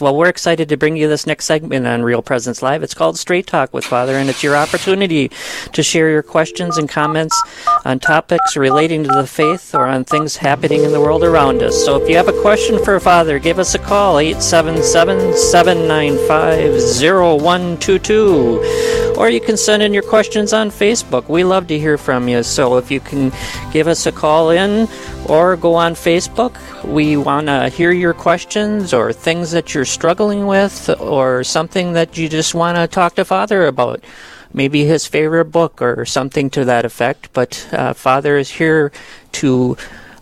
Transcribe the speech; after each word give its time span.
Well, 0.00 0.16
we're 0.16 0.28
excited 0.28 0.70
to 0.70 0.78
bring 0.78 0.96
you 0.96 1.08
this 1.08 1.26
next 1.26 1.44
segment 1.44 1.86
on 1.86 2.02
Real 2.02 2.22
Presence 2.22 2.62
Live. 2.62 2.82
It's 2.82 2.94
called 2.94 3.18
Straight 3.18 3.46
Talk 3.46 3.74
with 3.74 3.84
Father, 3.84 4.14
and 4.14 4.30
it's 4.30 4.42
your 4.42 4.56
opportunity 4.56 5.30
to 5.72 5.82
share 5.82 6.08
your 6.08 6.22
questions 6.22 6.78
and 6.78 6.88
comments 6.88 7.38
on 7.84 7.98
topics 7.98 8.56
relating 8.56 9.04
to 9.04 9.10
the 9.10 9.26
faith 9.26 9.74
or 9.74 9.86
on 9.86 10.04
things 10.04 10.38
happening 10.38 10.84
in 10.84 10.92
the 10.92 11.00
world 11.00 11.22
around 11.22 11.62
us. 11.62 11.84
So 11.84 12.02
if 12.02 12.08
you 12.08 12.16
have 12.16 12.28
a 12.28 12.40
question 12.40 12.82
for 12.82 12.98
Father, 12.98 13.38
give 13.38 13.58
us 13.58 13.74
a 13.74 13.78
call, 13.78 14.18
877 14.18 15.36
795 15.36 17.38
0122. 17.38 19.14
Or 19.18 19.28
you 19.28 19.40
can 19.40 19.58
send 19.58 19.82
in 19.82 19.92
your 19.92 20.02
questions 20.02 20.54
on 20.54 20.70
Facebook. 20.70 21.28
We 21.28 21.44
love 21.44 21.66
to 21.66 21.78
hear 21.78 21.98
from 21.98 22.26
you. 22.26 22.42
So 22.42 22.78
if 22.78 22.90
you 22.90 23.00
can 23.00 23.30
give 23.70 23.86
us 23.86 24.06
a 24.06 24.12
call 24.12 24.48
in 24.48 24.88
or 25.26 25.56
go 25.56 25.74
on 25.74 25.92
Facebook, 25.92 26.56
we 26.84 27.18
want 27.18 27.48
to 27.48 27.68
hear 27.68 27.92
your 27.92 28.14
questions 28.14 28.94
or 28.94 29.12
things 29.12 29.50
that 29.50 29.74
you're 29.74 29.84
struggling 29.90 30.46
with 30.46 30.88
or 31.00 31.44
something 31.44 31.92
that 31.94 32.16
you 32.16 32.28
just 32.28 32.54
want 32.54 32.76
to 32.76 32.86
talk 32.86 33.14
to 33.16 33.24
Father 33.24 33.66
about. 33.66 34.04
Maybe 34.52 34.84
his 34.84 35.06
favorite 35.06 35.46
book 35.46 35.80
or 35.80 36.04
something 36.04 36.50
to 36.50 36.64
that 36.64 36.84
effect. 36.84 37.32
But 37.32 37.68
uh, 37.72 37.92
Father 37.94 38.36
is 38.36 38.50
here 38.50 38.92
to. 39.32 39.76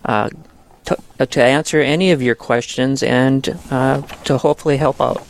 Uh, 0.05 0.31
to, 0.85 0.97
to, 1.27 1.43
answer 1.43 1.83
any 1.83 2.13
of 2.13 2.23
your 2.23 2.35
questions 2.35 3.03
and 3.03 3.59
uh, 3.71 4.01
to 4.25 4.39
hopefully 4.39 4.79
help 4.79 5.03
out. 5.03 5.23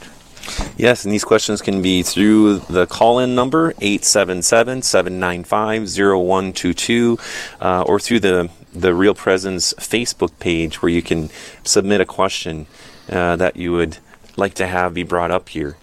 Yes, 0.76 1.04
and 1.04 1.12
these 1.12 1.24
questions 1.24 1.60
can 1.60 1.82
be 1.82 2.02
through 2.02 2.60
the 2.60 2.86
call 2.86 3.18
in 3.18 3.34
number 3.34 3.70
877 3.80 4.82
795 4.82 5.88
0122 5.88 7.18
uh, 7.60 7.82
or 7.82 7.98
through 7.98 8.20
the, 8.20 8.50
the 8.72 8.94
Real 8.94 9.14
Presence 9.14 9.74
Facebook 9.74 10.38
page 10.38 10.80
where 10.80 10.90
you 10.90 11.02
can 11.02 11.30
submit 11.64 12.00
a 12.00 12.06
question 12.06 12.66
uh, 13.10 13.36
that 13.36 13.56
you 13.56 13.72
would 13.72 13.98
like 14.38 14.54
to 14.54 14.66
have 14.66 14.94
be 14.94 15.02
brought 15.02 15.30
up 15.30 15.48
here. 15.48 15.76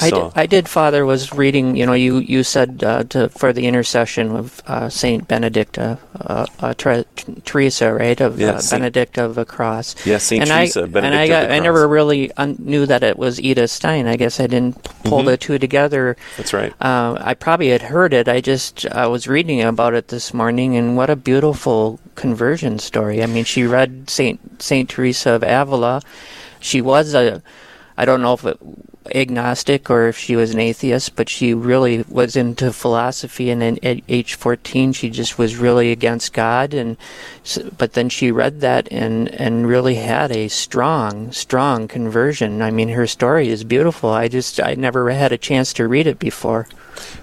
I, 0.00 0.10
did, 0.10 0.32
I 0.34 0.46
did, 0.46 0.68
Father, 0.68 1.06
was 1.06 1.32
reading, 1.32 1.76
you 1.76 1.86
know, 1.86 1.94
you, 1.94 2.18
you 2.18 2.42
said 2.42 2.84
uh, 2.84 3.04
to, 3.04 3.28
for 3.30 3.52
the 3.52 3.66
intercession 3.66 4.36
of 4.36 4.62
uh, 4.66 4.90
Saint 4.90 5.26
Benedict, 5.26 5.78
uh, 5.78 5.96
uh, 6.20 6.46
uh 6.60 6.74
Teresa, 7.44 7.94
right, 7.94 8.20
of 8.20 8.40
uh, 8.40 8.60
Benedict 8.70 9.18
of 9.18 9.34
the 9.34 9.44
Cross. 9.44 10.04
Yes, 10.04 10.24
Saint 10.24 10.42
and 10.42 10.50
Teresa, 10.50 10.82
I, 10.82 10.86
Benedict 10.86 11.04
and 11.04 11.14
I, 11.14 11.28
got, 11.28 11.50
I 11.50 11.58
never 11.60 11.88
really 11.88 12.30
un- 12.32 12.56
knew 12.58 12.84
that 12.84 13.02
it 13.02 13.18
was 13.18 13.40
Edith 13.40 13.70
Stein. 13.70 14.06
I 14.06 14.16
guess 14.16 14.38
I 14.38 14.46
didn't 14.46 14.82
pull 15.04 15.20
mm-hmm. 15.20 15.28
the 15.28 15.36
two 15.36 15.58
together. 15.58 16.16
That's 16.36 16.52
right. 16.52 16.74
I 16.80 17.34
probably 17.34 17.70
had 17.70 17.82
heard 17.82 18.12
it. 18.12 18.28
I 18.28 18.40
just 18.40 18.86
I 18.86 19.06
was 19.06 19.26
reading 19.26 19.62
about 19.62 19.94
it 19.94 20.08
this 20.08 20.34
morning, 20.34 20.76
and 20.76 20.96
what 20.96 21.10
a 21.10 21.16
beautiful 21.16 22.00
conversion 22.14 22.78
story. 22.78 23.22
I 23.22 23.26
mean, 23.26 23.44
she 23.44 23.64
read 23.64 24.10
Saint 24.10 24.62
Saint 24.62 24.90
Teresa 24.90 25.32
of 25.32 25.42
Avila. 25.42 26.02
She 26.60 26.80
was 26.80 27.14
a 27.14 27.42
I 27.96 28.04
don't 28.04 28.22
know 28.22 28.34
if 28.34 28.44
it 28.44 28.58
agnostic 29.14 29.90
or 29.90 30.08
if 30.08 30.18
she 30.18 30.36
was 30.36 30.52
an 30.52 30.60
atheist, 30.60 31.16
but 31.16 31.28
she 31.28 31.54
really 31.54 32.04
was 32.08 32.36
into 32.36 32.72
philosophy. 32.72 33.50
And 33.50 33.62
then 33.62 33.78
at 33.82 34.00
age 34.08 34.34
14, 34.34 34.92
she 34.92 35.10
just 35.10 35.38
was 35.38 35.56
really 35.56 35.92
against 35.92 36.32
God. 36.32 36.74
And 36.74 36.96
but 37.76 37.92
then 37.92 38.08
she 38.08 38.30
read 38.30 38.60
that 38.60 38.88
and 38.90 39.28
and 39.28 39.66
really 39.66 39.96
had 39.96 40.32
a 40.32 40.48
strong, 40.48 41.32
strong 41.32 41.88
conversion. 41.88 42.62
I 42.62 42.70
mean, 42.70 42.88
her 42.90 43.06
story 43.06 43.48
is 43.48 43.64
beautiful. 43.64 44.10
I 44.10 44.28
just 44.28 44.60
I 44.60 44.74
never 44.74 45.10
had 45.10 45.32
a 45.32 45.38
chance 45.38 45.72
to 45.74 45.88
read 45.88 46.06
it 46.06 46.18
before. 46.18 46.68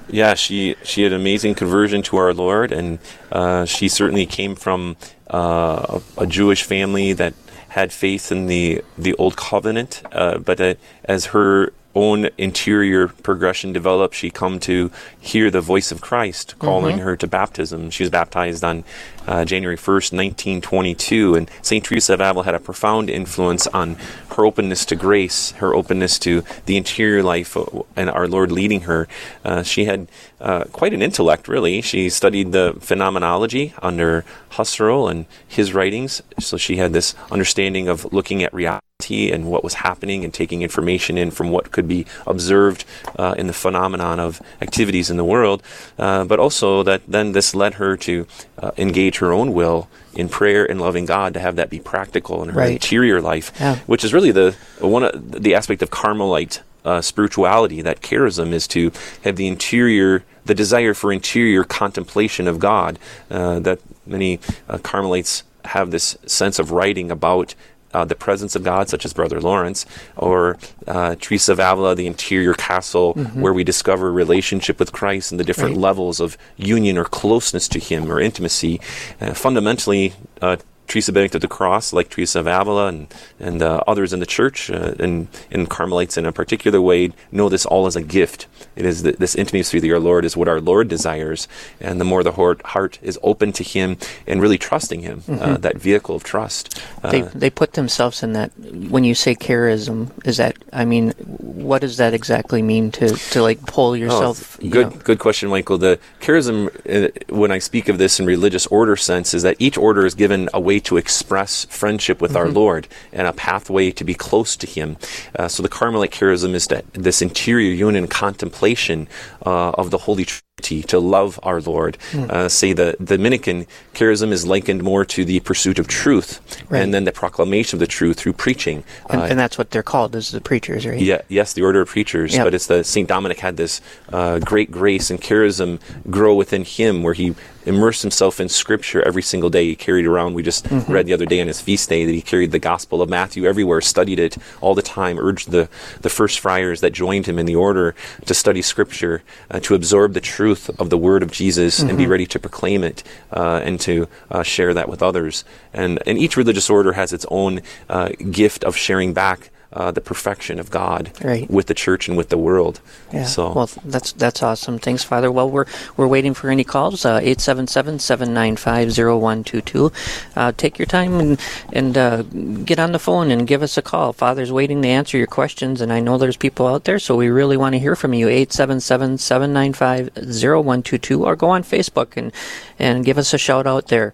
Yeah, 0.08 0.36
she 0.36 0.76
she 0.84 1.04
had 1.04 1.14
amazing 1.14 1.56
conversion 1.56 2.04
to 2.04 2.18
our 2.18 2.34
Lord, 2.34 2.72
and 2.72 3.00
uh, 3.32 3.66
she 3.66 3.88
certainly 3.90 4.26
came 4.26 4.56
from 4.56 4.96
uh, 5.34 6.00
a, 6.18 6.24
a 6.24 6.28
Jewish 6.28 6.64
family 6.64 7.14
that 7.14 7.34
had 7.70 7.92
faith 7.92 8.32
in 8.32 8.46
the 8.48 8.84
the 8.98 9.14
old 9.16 9.36
covenant, 9.36 10.04
uh, 10.12 10.38
but 10.38 10.62
uh, 10.62 10.76
as 11.06 11.28
her 11.28 11.74
own 11.96 12.30
interior 12.38 13.08
progression 13.08 13.74
developed, 13.74 14.16
she 14.16 14.30
come 14.30 14.60
to 14.62 14.92
hear 15.20 15.52
the 15.52 15.62
voice 15.62 15.92
of 15.92 16.02
Christ 16.02 16.58
calling 16.60 16.98
mm-hmm. 16.98 17.06
her 17.06 17.16
to 17.18 17.28
baptism. 17.28 17.90
She 17.90 18.04
was 18.04 18.10
baptized 18.10 18.64
on 18.64 18.84
uh, 19.28 19.46
January 19.46 19.78
1st, 19.78 20.12
1922, 20.14 21.36
and 21.36 21.52
St. 21.62 21.84
Teresa 21.84 22.14
of 22.16 22.22
Avila 22.22 22.44
had 22.44 22.56
a 22.56 22.60
profound 22.60 23.10
influence 23.10 23.68
on 23.68 23.96
her 24.36 24.46
openness 24.46 24.86
to 24.86 24.96
grace, 24.96 25.52
her 25.54 25.74
openness 25.74 26.18
to 26.20 26.44
the 26.66 26.78
interior 26.78 27.24
life, 27.24 27.56
uh, 27.56 27.66
and 27.96 28.10
our 28.10 28.28
Lord 28.28 28.52
leading 28.52 28.82
her. 28.82 29.08
Uh, 29.46 29.64
she 29.64 29.86
had 29.86 30.08
uh, 30.42 30.66
quite 30.66 30.94
an 30.94 31.02
intellect, 31.02 31.48
really. 31.48 31.82
She 31.82 32.10
studied 32.10 32.52
the 32.52 32.76
phenomenology 32.80 33.74
under 33.82 34.26
Husserl 34.52 35.10
and 35.10 35.26
his 35.48 35.74
writings, 35.74 36.22
so 36.40 36.58
she 36.58 36.78
had 36.78 36.94
this 36.94 37.16
understanding 37.32 37.88
of 37.88 38.12
looking 38.12 38.44
at 38.44 38.54
reality 38.54 38.84
and 39.12 39.46
what 39.46 39.64
was 39.64 39.76
happening 39.76 40.24
and 40.24 40.34
taking 40.34 40.62
information 40.62 41.18
in 41.18 41.32
from 41.32 41.50
what 41.50 41.72
could 41.72 41.88
be 41.88 42.06
observed 42.26 42.86
uh, 43.18 43.36
in 43.38 43.48
the 43.48 43.54
phenomenon 43.54 44.20
of 44.20 44.42
activities 44.62 45.10
in 45.10 45.18
the 45.18 45.24
world, 45.24 45.62
uh, 45.98 46.24
but 46.24 46.40
also 46.40 46.84
that 46.84 47.02
then 47.08 47.32
this 47.32 47.54
led 47.56 47.76
her 47.76 47.98
to 47.98 48.26
uh, 48.60 48.72
engage 48.78 49.18
her 49.18 49.32
own 49.32 49.54
will 49.54 49.88
in 50.14 50.30
prayer 50.30 50.66
and 50.70 50.80
loving 50.80 51.06
God 51.06 51.34
to 51.34 51.40
have 51.40 51.56
that 51.56 51.70
be 51.70 51.80
practical 51.80 52.44
in 52.44 52.50
her 52.50 52.60
right. 52.60 52.74
interior 52.74 53.22
life, 53.22 53.52
yeah. 53.60 53.78
which 53.88 54.04
is 54.04 54.14
really 54.14 54.32
the 54.32 54.56
one 54.80 55.04
of 55.04 55.44
the 55.44 55.56
aspect 55.56 55.82
of 55.82 55.90
Carmelite 55.90 56.62
uh, 56.86 57.02
spirituality, 57.02 57.82
that 57.82 58.02
charism 58.02 58.52
is 58.52 58.68
to 58.68 58.92
have 59.24 59.36
the 59.36 59.48
interior, 59.48 60.24
the 60.46 60.56
desire 60.56 60.94
for 60.94 61.12
interior 61.12 61.64
contemplation 61.64 62.48
of 62.48 62.60
God. 62.60 63.00
Uh, 63.30 63.60
that 63.60 63.80
many 64.06 64.40
uh, 64.70 64.78
Carmelites 64.80 65.44
have 65.66 65.92
this 65.92 66.18
sense 66.26 66.60
of 66.60 66.72
writing 66.72 67.10
about 67.10 67.56
uh, 67.94 68.06
the 68.06 68.16
presence 68.16 68.56
of 68.56 68.64
God, 68.64 68.90
such 68.90 69.06
as 69.06 69.14
Brother 69.14 69.40
Lawrence, 69.40 69.86
or 70.18 70.58
uh, 70.88 71.16
Teresa 71.16 71.52
of 71.54 71.60
Avila, 71.60 71.96
the 71.96 72.08
interior 72.08 72.54
castle, 72.54 73.14
mm-hmm. 73.14 73.42
where 73.42 73.54
we 73.54 73.64
discover 73.64 74.12
relationship 74.12 74.80
with 74.80 74.92
Christ 74.92 75.32
and 75.32 75.40
the 75.40 75.44
different 75.44 75.76
right. 75.76 75.82
levels 75.82 76.20
of 76.20 76.38
union 76.58 76.98
or 76.98 77.06
closeness 77.06 77.68
to 77.70 77.80
Him 77.80 78.12
or 78.12 78.20
intimacy. 78.20 78.80
Uh, 79.22 79.34
fundamentally, 79.34 80.14
uh, 80.42 80.58
Teresa 80.88 81.12
Benedict 81.12 81.36
of 81.36 81.42
the 81.42 81.48
Cross, 81.48 81.94
like 81.94 82.10
Teresa 82.10 82.40
of 82.40 82.48
Avila 82.48 82.88
and, 82.88 83.14
and 83.40 83.62
uh, 83.62 83.84
others 83.88 84.14
in 84.14 84.20
the 84.20 84.26
church, 84.26 84.70
uh, 84.70 84.94
and, 85.00 85.28
and 85.50 85.70
Carmelites 85.70 86.18
in 86.18 86.26
a 86.26 86.32
particular 86.32 86.82
way, 86.82 87.12
know 87.32 87.50
this 87.50 87.66
all 87.66 87.86
as 87.86 87.96
a 87.96 88.02
gift. 88.02 88.48
It 88.76 88.86
is 88.86 89.04
the, 89.04 89.14
this 89.14 89.36
intimacy 89.36 89.78
with 89.78 89.92
our 89.92 90.00
Lord 90.00 90.26
is 90.26 90.38
what 90.38 90.48
our 90.48 90.62
Lord 90.62 90.88
desires, 90.88 91.48
and 91.80 92.00
the 92.00 92.06
more 92.06 92.24
the 92.24 92.32
heart, 92.32 93.00
is 93.02 93.20
open 93.24 93.52
to 93.54 93.64
Him 93.64 93.98
and 94.28 94.42
really 94.42 94.58
trusting 94.58 95.02
Him, 95.02 95.24
uh, 95.28 95.32
mm-hmm. 95.32 95.42
uh, 95.42 95.58
that 95.58 95.78
vehicle 95.78 96.16
of 96.16 96.24
trust. 96.24 96.82
Uh, 97.04 97.12
they, 97.12 97.22
they 97.22 97.50
put 97.50 97.74
themselves 97.74 98.24
in 98.24 98.34
that. 98.34 98.52
When 98.58 99.04
you 99.04 99.16
say 99.16 99.36
charism, 99.36 100.12
is 100.28 100.38
that, 100.38 100.58
I 100.72 100.86
mean, 100.86 101.12
what 101.12 101.82
does 101.82 101.98
that 101.98 102.14
exactly 102.14 102.62
mean 102.62 102.92
to, 102.92 103.10
to 103.10 103.42
like 103.42 103.66
pull 103.66 103.92
oh, 103.92 103.94
yourself? 103.94 104.58
Oh, 104.60 104.70
good, 104.70 104.74
you 104.74 104.84
know? 104.84 105.02
good 105.04 105.20
question, 105.20 105.50
Michael. 105.50 105.78
The 105.78 106.00
charism, 106.20 106.70
uh, 106.88 107.10
when 107.34 107.52
I 107.52 107.60
speak 107.60 107.90
of 107.90 107.98
this 107.98 108.20
in 108.20 108.26
religious 108.26 108.68
order 108.68 108.96
sense, 108.96 109.34
is 109.34 109.44
that 109.44 109.56
each 109.60 109.78
order 109.78 110.06
is 110.06 110.16
given 110.16 110.50
a 110.54 110.60
way 110.60 110.73
way 110.74 110.80
to 110.80 110.98
express 110.98 111.66
friendship 111.66 112.20
with 112.20 112.32
mm-hmm. 112.32 112.40
our 112.40 112.50
Lord 112.50 112.88
and 113.12 113.28
a 113.28 113.34
pathway 113.34 113.92
to 113.92 114.04
be 114.04 114.16
close 114.16 114.56
to 114.58 114.68
Him. 114.68 114.98
Uh, 115.38 115.48
so 115.48 115.62
the 115.62 115.70
Carmelite 115.70 116.12
charism 116.12 116.54
is 116.54 116.68
that 116.68 116.86
this 116.94 117.22
interior 117.22 117.72
union 117.72 118.04
and 118.04 118.10
contemplation 118.10 119.08
uh, 119.46 119.72
of 119.72 119.92
the 119.92 119.98
Holy 119.98 120.26
Trinity 120.26 120.84
to 120.84 121.00
love 121.00 121.40
our 121.44 121.62
Lord. 121.62 121.98
Mm. 122.12 122.30
Uh, 122.30 122.50
say 122.50 122.74
the, 122.74 122.96
the 123.00 123.18
Dominican 123.18 123.68
charism 123.94 124.32
is 124.32 124.46
likened 124.46 124.84
more 124.84 125.04
to 125.06 125.26
the 125.26 125.40
pursuit 125.42 125.80
of 125.80 125.88
truth, 125.88 126.40
right. 126.70 126.82
and 126.82 126.94
then 126.94 127.04
the 127.04 127.12
proclamation 127.12 127.78
of 127.78 127.80
the 127.80 127.88
truth 127.88 128.20
through 128.20 128.34
preaching. 128.34 128.84
And, 129.10 129.22
uh, 129.22 129.26
and, 129.26 129.40
that's 129.40 129.58
what 129.58 129.72
they're 129.72 129.84
called, 129.84 130.16
is 130.16 130.32
the 130.32 130.42
preachers, 130.42 130.86
right? 130.86 131.00
Yeah, 131.00 131.22
yes, 131.28 131.54
the 131.54 131.64
order 131.64 131.82
of 131.82 131.90
preachers. 131.90 132.34
Yep. 132.34 132.46
But 132.46 132.54
it's 132.54 132.68
the 132.68 132.84
Saint 132.84 133.10
Dominic 133.10 133.40
had 133.40 133.58
this 133.58 133.82
uh, 134.12 134.40
great 134.40 134.72
grace 134.72 135.10
and 135.10 135.22
charism 135.22 135.80
grow 136.10 136.36
within 136.36 136.64
him, 136.64 137.04
where 137.04 137.14
he 137.14 137.36
immersed 137.66 138.02
himself 138.02 138.40
in 138.40 138.50
Scripture 138.50 139.02
every 139.06 139.22
single 139.22 139.50
day. 139.50 139.66
He 139.68 139.76
carried 139.76 140.06
around. 140.06 140.34
We 140.34 140.44
just 140.44 140.66
mm-hmm. 140.66 140.92
read 140.92 141.06
the 141.06 141.14
other 141.14 141.26
day 141.26 141.42
on 141.42 141.48
his 141.48 141.62
feast 141.62 141.90
day 141.90 142.06
that 142.06 142.12
he 142.12 142.22
carried 142.22 142.52
the 142.52 142.60
Gospel 142.60 143.02
of 143.02 143.10
Matthew 143.10 143.46
everywhere, 143.46 143.82
studied 143.82 144.20
it 144.20 144.38
all 144.62 144.76
the 144.76 144.82
time. 144.82 145.20
Urged 145.20 145.52
the 145.52 145.70
the 146.02 146.10
first 146.10 146.40
friars 146.40 146.82
that 146.82 146.92
joined 146.92 147.26
him 147.26 147.40
in 147.40 147.46
the 147.46 147.56
order 147.56 147.96
to 148.26 148.34
study 148.34 148.62
Scripture, 148.62 149.24
uh, 149.52 149.60
to 149.62 149.76
absorb 149.76 150.14
the 150.14 150.22
truth 150.22 150.70
of 150.80 150.90
the 150.90 150.98
Word 150.98 151.24
of 151.24 151.32
Jesus 151.32 151.80
mm-hmm. 151.80 151.90
and 151.90 151.98
be 151.98 152.04
mm-hmm. 152.04 152.12
ready 152.12 152.26
to 152.28 152.40
proclaim 152.40 152.84
it 152.84 153.04
uh, 153.32 153.62
and 153.64 153.80
to 153.82 154.08
uh, 154.32 154.44
share 154.44 154.74
that 154.74 154.90
with 154.90 155.02
others. 155.02 155.44
And, 155.74 156.02
and 156.06 156.18
each 156.18 156.38
religious 156.38 156.70
order 156.70 156.94
has 156.94 157.14
its 157.14 157.26
own 157.30 157.62
uh, 157.90 158.10
gift 158.32 158.64
of 158.64 158.76
sharing 158.76 159.14
back 159.14 159.50
uh, 159.74 159.92
the 159.92 160.02
perfection 160.02 160.60
of 160.60 160.70
God 160.70 161.12
right. 161.24 161.50
with 161.50 161.68
the 161.68 161.74
church 161.74 162.08
and 162.08 162.16
with 162.18 162.30
the 162.30 162.38
world. 162.38 162.80
Yeah. 163.12 163.26
So 163.26 163.54
well, 163.54 163.70
that's 163.84 164.14
that's 164.14 164.44
awesome. 164.44 164.80
Thanks, 164.80 165.04
Father. 165.04 165.32
Well, 165.32 165.50
we're 165.50 165.66
we're 165.98 166.08
waiting 166.08 166.34
for 166.34 166.50
any 166.50 166.64
calls. 166.64 167.06
Uh, 167.06 167.20
eight 167.22 167.42
seven 167.42 167.68
seven 167.68 168.00
seven 168.00 168.34
nine 168.34 168.56
five 168.56 168.92
zero 168.92 169.18
one 169.18 169.44
two 169.44 169.62
two. 169.62 169.92
Uh, 170.36 170.52
take 170.56 170.78
your 170.78 170.86
time 170.86 171.20
and 171.20 171.40
and 171.72 171.98
uh, 171.98 172.22
get 172.64 172.80
on 172.80 172.92
the 172.92 173.00
phone 173.00 173.32
and 173.32 173.48
give 173.48 173.64
us 173.64 173.78
a 173.78 173.82
call. 173.82 174.14
Father's 174.14 174.52
waiting 174.52 174.82
to 174.84 174.88
answer 174.88 175.18
your 175.18 175.28
questions, 175.28 175.82
and 175.82 175.92
I 175.92 176.00
know 176.00 176.18
there's 176.18 176.38
people 176.38 176.68
out 176.68 176.84
there, 176.84 177.00
so 177.00 177.16
we 177.16 177.30
really 177.30 177.58
want 177.58 177.74
to 177.74 177.80
hear 177.80 177.96
from 177.96 178.14
you. 178.14 178.30
Eight 178.30 178.54
seven 178.54 178.80
seven 178.80 179.18
seven 179.18 179.54
nine 179.54 179.74
five 179.74 180.10
zero 180.32 180.62
one 180.62 180.84
two 180.84 180.98
two, 180.98 181.26
or 181.26 181.36
go 181.36 181.50
on 181.50 181.64
Facebook 181.64 182.16
and 182.16 182.32
and 182.78 183.06
give 183.06 183.18
us 183.18 183.34
a 183.34 183.38
shout 183.38 183.66
out 183.66 183.88
there. 183.88 184.14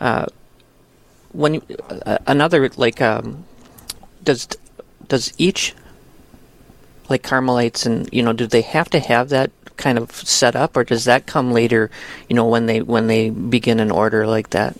Uh, 0.00 0.26
when 1.32 1.54
you, 1.54 1.62
uh, 2.06 2.18
another 2.26 2.68
like 2.76 3.00
um, 3.00 3.44
does 4.24 4.48
does 5.08 5.32
each 5.38 5.74
like 7.08 7.22
Carmelites, 7.22 7.86
and 7.86 8.08
you 8.12 8.22
know, 8.22 8.32
do 8.32 8.46
they 8.46 8.62
have 8.62 8.90
to 8.90 9.00
have 9.00 9.28
that 9.30 9.50
kind 9.76 9.98
of 9.98 10.10
set 10.12 10.56
up, 10.56 10.76
or 10.76 10.84
does 10.84 11.04
that 11.04 11.26
come 11.26 11.52
later? 11.52 11.90
You 12.28 12.36
know, 12.36 12.46
when 12.46 12.66
they 12.66 12.82
when 12.82 13.06
they 13.06 13.30
begin 13.30 13.80
an 13.80 13.90
order 13.90 14.26
like 14.26 14.50
that. 14.50 14.76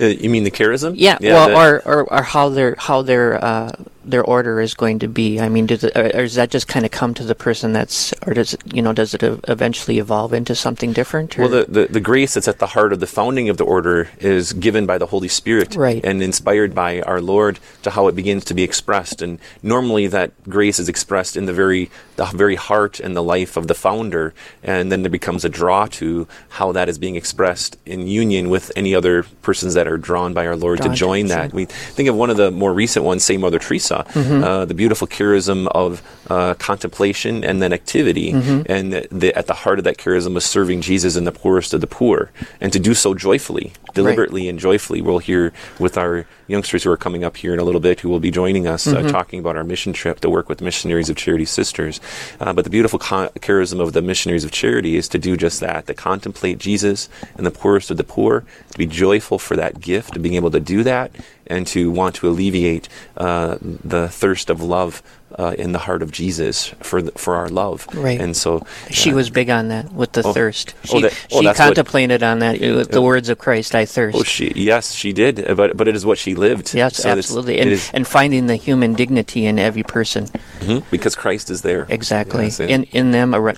Uh, 0.00 0.06
you 0.06 0.28
mean 0.28 0.44
the 0.44 0.50
charism? 0.50 0.94
Yeah, 0.96 1.18
well, 1.20 1.48
the, 1.48 1.54
or, 1.54 1.82
or 1.84 2.12
or 2.12 2.22
how 2.22 2.48
their 2.48 2.74
how 2.78 3.02
their 3.02 3.42
uh, 3.44 3.72
their 4.04 4.24
order 4.24 4.60
is 4.60 4.74
going 4.74 4.98
to 5.00 5.08
be. 5.08 5.40
I 5.40 5.48
mean, 5.48 5.66
does 5.66 5.84
it, 5.84 5.96
or, 5.96 6.10
does 6.10 6.34
that 6.34 6.50
just 6.50 6.68
kind 6.68 6.84
of 6.84 6.90
come 6.90 7.14
to 7.14 7.24
the 7.24 7.34
person 7.34 7.72
that's, 7.72 8.12
or 8.26 8.34
does 8.34 8.54
it, 8.54 8.74
you 8.74 8.82
know, 8.82 8.92
does 8.92 9.14
it 9.14 9.22
eventually 9.22 9.98
evolve 9.98 10.32
into 10.32 10.54
something 10.54 10.92
different? 10.92 11.38
Or? 11.38 11.42
Well, 11.42 11.50
the, 11.50 11.64
the 11.64 11.86
the 11.86 12.00
grace 12.00 12.34
that's 12.34 12.48
at 12.48 12.58
the 12.58 12.68
heart 12.68 12.92
of 12.92 13.00
the 13.00 13.06
founding 13.06 13.48
of 13.48 13.56
the 13.56 13.64
order 13.64 14.08
is 14.18 14.52
given 14.52 14.86
by 14.86 14.98
the 14.98 15.06
Holy 15.06 15.28
Spirit, 15.28 15.76
right. 15.76 16.04
and 16.04 16.22
inspired 16.22 16.74
by 16.74 17.00
our 17.02 17.20
Lord 17.20 17.58
to 17.82 17.90
how 17.90 18.08
it 18.08 18.14
begins 18.14 18.44
to 18.46 18.54
be 18.54 18.62
expressed. 18.62 19.22
And 19.22 19.38
normally, 19.62 20.06
that 20.08 20.32
grace 20.48 20.78
is 20.78 20.88
expressed 20.88 21.36
in 21.36 21.46
the 21.46 21.52
very 21.52 21.90
the 22.16 22.26
very 22.26 22.56
heart 22.56 23.00
and 23.00 23.16
the 23.16 23.22
life 23.22 23.56
of 23.56 23.66
the 23.66 23.74
founder, 23.74 24.34
and 24.62 24.90
then 24.90 25.02
there 25.02 25.10
becomes 25.10 25.44
a 25.44 25.48
draw 25.48 25.86
to 25.86 26.26
how 26.50 26.72
that 26.72 26.88
is 26.88 26.98
being 26.98 27.16
expressed 27.16 27.76
in 27.86 28.06
union 28.06 28.50
with 28.50 28.70
any 28.76 28.94
other 28.94 29.24
persons 29.42 29.74
that 29.74 29.86
are 29.86 29.98
drawn 29.98 30.34
by 30.34 30.46
our 30.46 30.56
Lord 30.56 30.78
drawn 30.78 30.90
to 30.90 30.96
join 30.96 31.22
to 31.24 31.28
that. 31.28 31.52
We 31.52 31.66
think 31.66 32.08
of 32.08 32.16
one 32.16 32.30
of 32.30 32.36
the 32.36 32.50
more 32.50 32.72
recent 32.72 33.04
ones, 33.04 33.24
Saint 33.24 33.40
Mother 33.40 33.58
Teresa, 33.58 33.93
mm-hmm. 34.02 34.44
uh, 34.44 34.64
the 34.64 34.74
beautiful 34.74 35.06
charism 35.06 35.68
of 35.68 36.02
uh, 36.28 36.54
contemplation 36.54 37.44
and 37.44 37.62
then 37.62 37.72
activity, 37.72 38.32
mm-hmm. 38.32 38.70
and 38.70 38.92
the, 38.92 39.08
the, 39.10 39.34
at 39.38 39.46
the 39.46 39.54
heart 39.54 39.78
of 39.78 39.84
that 39.84 39.96
charism 39.96 40.34
was 40.34 40.44
serving 40.44 40.80
Jesus 40.80 41.16
and 41.16 41.26
the 41.26 41.32
poorest 41.32 41.74
of 41.74 41.80
the 41.80 41.86
poor, 41.86 42.30
and 42.60 42.72
to 42.72 42.78
do 42.78 42.94
so 42.94 43.14
joyfully, 43.14 43.72
deliberately, 43.94 44.42
right. 44.42 44.50
and 44.50 44.58
joyfully. 44.58 45.00
We'll 45.00 45.18
hear 45.18 45.52
with 45.78 45.96
our 45.96 46.26
youngsters 46.46 46.84
who 46.84 46.90
are 46.90 46.96
coming 46.96 47.24
up 47.24 47.36
here 47.36 47.52
in 47.52 47.60
a 47.60 47.64
little 47.64 47.80
bit, 47.80 48.00
who 48.00 48.08
will 48.08 48.20
be 48.20 48.30
joining 48.30 48.66
us, 48.66 48.86
uh, 48.86 48.94
mm-hmm. 48.94 49.06
uh, 49.06 49.10
talking 49.10 49.40
about 49.40 49.56
our 49.56 49.64
mission 49.64 49.92
trip 49.92 50.20
to 50.20 50.30
work 50.30 50.48
with 50.48 50.60
Missionaries 50.60 51.08
of 51.08 51.16
Charity 51.16 51.44
Sisters. 51.44 52.00
Uh, 52.40 52.52
but 52.52 52.64
the 52.64 52.70
beautiful 52.70 52.98
con- 52.98 53.28
charism 53.40 53.80
of 53.80 53.92
the 53.92 54.02
Missionaries 54.02 54.44
of 54.44 54.50
Charity 54.50 54.96
is 54.96 55.08
to 55.08 55.18
do 55.18 55.36
just 55.36 55.60
that, 55.60 55.86
to 55.86 55.94
contemplate 55.94 56.58
Jesus 56.58 57.08
and 57.36 57.46
the 57.46 57.50
poorest 57.50 57.90
of 57.90 57.96
the 57.96 58.04
poor, 58.04 58.44
to 58.70 58.78
be 58.78 58.86
joyful 58.86 59.38
for 59.38 59.56
that 59.56 59.80
gift, 59.80 60.16
of 60.16 60.22
being 60.22 60.34
able 60.34 60.50
to 60.50 60.60
do 60.60 60.82
that, 60.82 61.10
and 61.46 61.66
to 61.68 61.90
want 61.90 62.14
to 62.16 62.28
alleviate 62.28 62.88
uh, 63.16 63.58
the 63.60 64.08
thirst 64.08 64.50
of 64.50 64.62
love 64.62 65.02
uh, 65.38 65.54
in 65.58 65.72
the 65.72 65.78
heart 65.78 66.02
of 66.02 66.10
Jesus 66.12 66.68
for 66.80 67.02
the, 67.02 67.12
for 67.12 67.34
our 67.34 67.48
love. 67.48 67.86
Right. 67.94 68.20
And 68.20 68.36
so 68.36 68.66
she 68.90 69.12
uh, 69.12 69.16
was 69.16 69.30
big 69.30 69.50
on 69.50 69.68
that 69.68 69.92
with 69.92 70.12
the 70.12 70.22
oh, 70.22 70.32
thirst. 70.32 70.74
Oh, 70.76 70.86
she, 70.86 70.96
oh, 70.96 71.00
that, 71.00 71.26
oh, 71.32 71.40
she 71.42 71.52
contemplated 71.54 72.22
what, 72.22 72.28
on 72.28 72.38
that 72.40 72.60
with 72.60 72.90
the 72.90 73.02
words 73.02 73.28
of 73.28 73.38
Christ, 73.38 73.74
"I 73.74 73.84
thirst." 73.84 74.16
Oh, 74.16 74.22
she 74.22 74.52
yes, 74.54 74.94
she 74.94 75.12
did, 75.12 75.44
but 75.56 75.76
but 75.76 75.88
it 75.88 75.96
is 75.96 76.06
what 76.06 76.18
she 76.18 76.34
lived. 76.34 76.74
Yes, 76.74 76.96
so 76.98 77.08
absolutely, 77.08 77.58
and 77.58 77.90
and 77.92 78.06
finding 78.06 78.46
the 78.46 78.56
human 78.56 78.94
dignity 78.94 79.46
in 79.46 79.58
every 79.58 79.82
person. 79.82 80.26
Mm-hmm, 80.60 80.88
because 80.90 81.14
Christ 81.14 81.50
is 81.50 81.62
there. 81.62 81.86
Exactly. 81.88 82.44
Yes, 82.44 82.60
in 82.60 82.84
in 82.84 83.10
them. 83.10 83.34
Uh, 83.34 83.52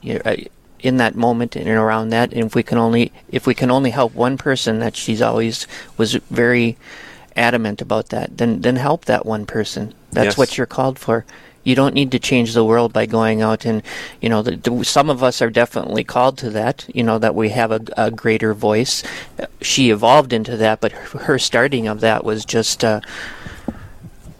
in 0.80 0.98
that 0.98 1.16
moment 1.16 1.56
and 1.56 1.68
around 1.68 2.10
that, 2.10 2.32
and 2.32 2.44
if 2.44 2.54
we 2.54 2.62
can 2.62 2.78
only 2.78 3.10
if 3.30 3.46
we 3.46 3.54
can 3.54 3.70
only 3.70 3.90
help 3.90 4.14
one 4.14 4.36
person, 4.36 4.78
that 4.78 4.94
she's 4.94 5.22
always 5.22 5.66
was 5.96 6.14
very 6.30 6.76
adamant 7.34 7.80
about 7.80 8.10
that, 8.10 8.36
then 8.38 8.60
then 8.60 8.76
help 8.76 9.06
that 9.06 9.26
one 9.26 9.46
person. 9.46 9.94
That's 10.12 10.26
yes. 10.26 10.38
what 10.38 10.56
you're 10.56 10.66
called 10.66 10.98
for. 10.98 11.24
You 11.66 11.74
don't 11.74 11.94
need 11.94 12.12
to 12.12 12.20
change 12.20 12.54
the 12.54 12.64
world 12.64 12.92
by 12.92 13.06
going 13.06 13.42
out 13.42 13.66
and, 13.66 13.82
you 14.20 14.28
know, 14.28 14.40
the, 14.40 14.54
the, 14.56 14.84
some 14.84 15.10
of 15.10 15.24
us 15.24 15.42
are 15.42 15.50
definitely 15.50 16.04
called 16.04 16.38
to 16.38 16.50
that. 16.50 16.86
You 16.94 17.02
know 17.02 17.18
that 17.18 17.34
we 17.34 17.48
have 17.48 17.72
a, 17.72 17.80
a 17.96 18.10
greater 18.12 18.54
voice. 18.54 19.02
She 19.60 19.90
evolved 19.90 20.32
into 20.32 20.56
that, 20.58 20.80
but 20.80 20.92
her, 20.92 21.18
her 21.18 21.38
starting 21.40 21.88
of 21.88 22.00
that 22.02 22.24
was 22.24 22.44
just 22.44 22.84
uh, 22.84 23.00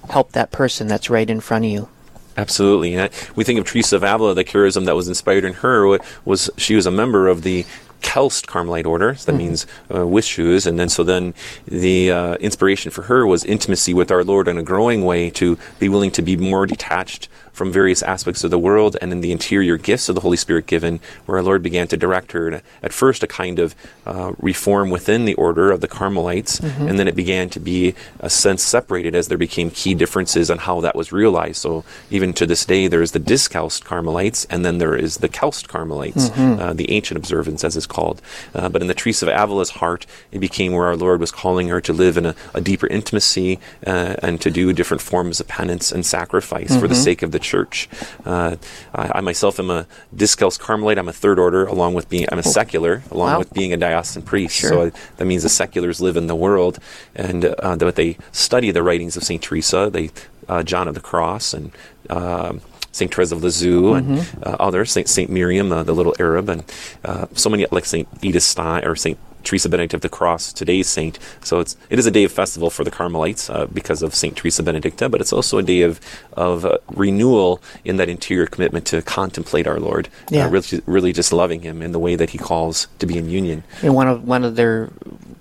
help 0.08 0.32
that 0.32 0.52
person 0.52 0.86
that's 0.86 1.10
right 1.10 1.28
in 1.28 1.40
front 1.40 1.64
of 1.64 1.70
you. 1.72 1.88
Absolutely. 2.36 2.94
And 2.94 3.10
we 3.34 3.42
think 3.42 3.58
of 3.58 3.64
Teresa 3.64 3.96
of 3.96 4.04
Avila, 4.04 4.34
the 4.34 4.44
charism 4.44 4.84
that 4.84 4.94
was 4.94 5.08
inspired 5.08 5.44
in 5.44 5.54
her 5.54 5.98
was 6.24 6.48
she 6.56 6.76
was 6.76 6.86
a 6.86 6.90
member 6.92 7.26
of 7.26 7.42
the 7.42 7.66
Calced 8.02 8.46
Carmelite 8.46 8.86
order. 8.86 9.14
So 9.14 9.26
that 9.26 9.32
mm-hmm. 9.32 9.46
means 9.46 9.66
uh, 9.94 10.06
with 10.06 10.24
shoes. 10.24 10.66
And 10.66 10.78
then 10.78 10.88
so 10.88 11.04
then 11.04 11.34
the 11.66 12.10
uh, 12.10 12.34
inspiration 12.36 12.90
for 12.90 13.02
her 13.02 13.26
was 13.26 13.44
intimacy 13.44 13.94
with 13.94 14.10
our 14.10 14.24
Lord 14.24 14.48
in 14.48 14.58
a 14.58 14.62
growing 14.62 15.04
way 15.04 15.30
to 15.30 15.58
be 15.78 15.88
willing 15.88 16.10
to 16.12 16.22
be 16.22 16.36
more 16.36 16.66
detached 16.66 17.28
from 17.56 17.72
various 17.72 18.02
aspects 18.02 18.44
of 18.44 18.50
the 18.50 18.58
world 18.58 18.98
and 19.00 19.10
in 19.12 19.22
the 19.22 19.32
interior 19.32 19.78
gifts 19.78 20.10
of 20.10 20.14
the 20.14 20.20
Holy 20.20 20.36
Spirit 20.36 20.66
given, 20.66 21.00
where 21.24 21.38
our 21.38 21.42
Lord 21.42 21.62
began 21.62 21.88
to 21.88 21.96
direct 21.96 22.32
her 22.32 22.50
to, 22.50 22.62
at 22.82 22.92
first 22.92 23.22
a 23.22 23.26
kind 23.26 23.58
of 23.58 23.74
uh, 24.04 24.32
reform 24.38 24.90
within 24.90 25.24
the 25.24 25.32
order 25.34 25.72
of 25.72 25.80
the 25.80 25.88
Carmelites, 25.88 26.60
mm-hmm. 26.60 26.86
and 26.86 26.98
then 26.98 27.08
it 27.08 27.16
began 27.16 27.48
to 27.48 27.58
be 27.58 27.94
a 28.20 28.28
sense 28.28 28.62
separated 28.62 29.14
as 29.14 29.28
there 29.28 29.38
became 29.38 29.70
key 29.70 29.94
differences 29.94 30.50
on 30.50 30.58
how 30.58 30.82
that 30.82 30.94
was 30.94 31.12
realized. 31.12 31.56
So 31.56 31.82
even 32.10 32.34
to 32.34 32.44
this 32.44 32.66
day, 32.66 32.88
there 32.88 33.00
is 33.00 33.12
the 33.12 33.18
Discalced 33.18 33.86
Carmelites, 33.86 34.44
and 34.50 34.62
then 34.62 34.76
there 34.76 34.94
is 34.94 35.16
the 35.16 35.28
calced 35.28 35.66
Carmelites, 35.66 36.28
mm-hmm. 36.28 36.60
uh, 36.60 36.72
the 36.74 36.90
ancient 36.90 37.16
observance 37.16 37.64
as 37.64 37.74
it's 37.74 37.86
called. 37.86 38.20
Uh, 38.54 38.68
but 38.68 38.82
in 38.82 38.88
the 38.88 38.94
Teresa 38.94 39.26
of 39.26 39.32
Avila's 39.32 39.70
heart, 39.70 40.04
it 40.30 40.40
became 40.40 40.72
where 40.72 40.86
our 40.86 40.96
Lord 40.96 41.20
was 41.20 41.32
calling 41.32 41.68
her 41.68 41.80
to 41.80 41.94
live 41.94 42.18
in 42.18 42.26
a, 42.26 42.34
a 42.52 42.60
deeper 42.60 42.86
intimacy 42.86 43.58
uh, 43.86 44.16
and 44.22 44.42
to 44.42 44.50
do 44.50 44.74
different 44.74 45.00
forms 45.00 45.40
of 45.40 45.48
penance 45.48 45.90
and 45.90 46.04
sacrifice 46.04 46.72
mm-hmm. 46.72 46.80
for 46.80 46.88
the 46.88 46.94
mm-hmm. 46.94 47.02
sake 47.02 47.22
of 47.22 47.32
the 47.32 47.45
church. 47.46 47.88
Uh, 48.24 48.56
I, 48.94 49.12
I, 49.16 49.20
myself 49.20 49.58
am 49.58 49.70
a 49.70 49.86
Discalced 50.14 50.60
Carmelite. 50.60 50.98
I'm 50.98 51.08
a 51.08 51.12
third 51.12 51.38
order, 51.38 51.64
along 51.66 51.94
with 51.94 52.08
being 52.08 52.26
I'm 52.30 52.38
a 52.38 52.46
oh. 52.46 52.50
secular, 52.50 53.02
along 53.10 53.32
wow. 53.32 53.38
with 53.38 53.52
being 53.52 53.72
a 53.72 53.76
diocesan 53.76 54.22
priest. 54.22 54.54
Sure. 54.56 54.70
So 54.70 54.82
I, 54.86 54.92
that 55.16 55.24
means 55.24 55.42
the 55.42 55.48
seculars 55.48 56.00
live 56.00 56.16
in 56.16 56.26
the 56.26 56.36
world, 56.36 56.78
and 57.14 57.44
uh, 57.44 57.76
that 57.76 57.96
they 57.96 58.18
study 58.32 58.70
the 58.70 58.82
writings 58.82 59.16
of 59.16 59.22
Saint 59.22 59.42
Teresa, 59.42 59.88
they 59.90 60.10
uh, 60.48 60.62
John 60.62 60.88
of 60.88 60.94
the 60.94 61.00
Cross, 61.00 61.54
and 61.54 61.72
um, 62.10 62.60
Saint 62.92 63.14
Therese 63.14 63.32
of 63.32 63.42
Lisieux 63.42 63.82
mm-hmm. 63.82 64.12
and 64.12 64.44
uh, 64.44 64.56
others, 64.58 64.90
Saint 64.90 65.08
Saint 65.08 65.30
Miriam, 65.30 65.70
uh, 65.70 65.82
the 65.82 65.94
little 65.94 66.14
Arab, 66.18 66.48
and 66.48 66.64
uh, 67.04 67.26
so 67.34 67.50
many 67.50 67.66
like 67.70 67.84
Saint 67.84 68.08
Edith 68.22 68.42
Stein 68.42 68.84
or 68.84 68.96
Saint 68.96 69.18
Teresa 69.46 69.68
Benedict 69.68 69.94
of 69.94 70.00
the 70.02 70.08
Cross, 70.08 70.52
today's 70.52 70.88
saint. 70.88 71.18
So 71.42 71.60
it's 71.60 71.76
it 71.88 71.98
is 71.98 72.06
a 72.06 72.10
day 72.10 72.24
of 72.24 72.32
festival 72.32 72.68
for 72.68 72.84
the 72.84 72.90
Carmelites 72.90 73.48
uh, 73.48 73.66
because 73.66 74.02
of 74.02 74.14
Saint 74.14 74.36
Teresa 74.36 74.62
Benedicta, 74.62 75.08
but 75.08 75.20
it's 75.20 75.32
also 75.32 75.58
a 75.58 75.62
day 75.62 75.82
of 75.82 76.00
of 76.34 76.64
uh, 76.64 76.78
renewal 76.92 77.62
in 77.84 77.96
that 77.96 78.08
interior 78.08 78.46
commitment 78.46 78.86
to 78.86 79.00
contemplate 79.02 79.66
our 79.66 79.80
Lord, 79.80 80.08
uh, 80.08 80.36
yeah. 80.36 80.50
really, 80.50 80.82
really 80.86 81.12
just 81.12 81.32
loving 81.32 81.62
Him 81.62 81.80
in 81.80 81.92
the 81.92 81.98
way 81.98 82.16
that 82.16 82.30
He 82.30 82.38
calls 82.38 82.88
to 82.98 83.06
be 83.06 83.16
in 83.16 83.30
union. 83.30 83.62
And 83.82 83.94
one 83.94 84.08
of 84.08 84.26
one 84.26 84.44
of 84.44 84.56
their 84.56 84.90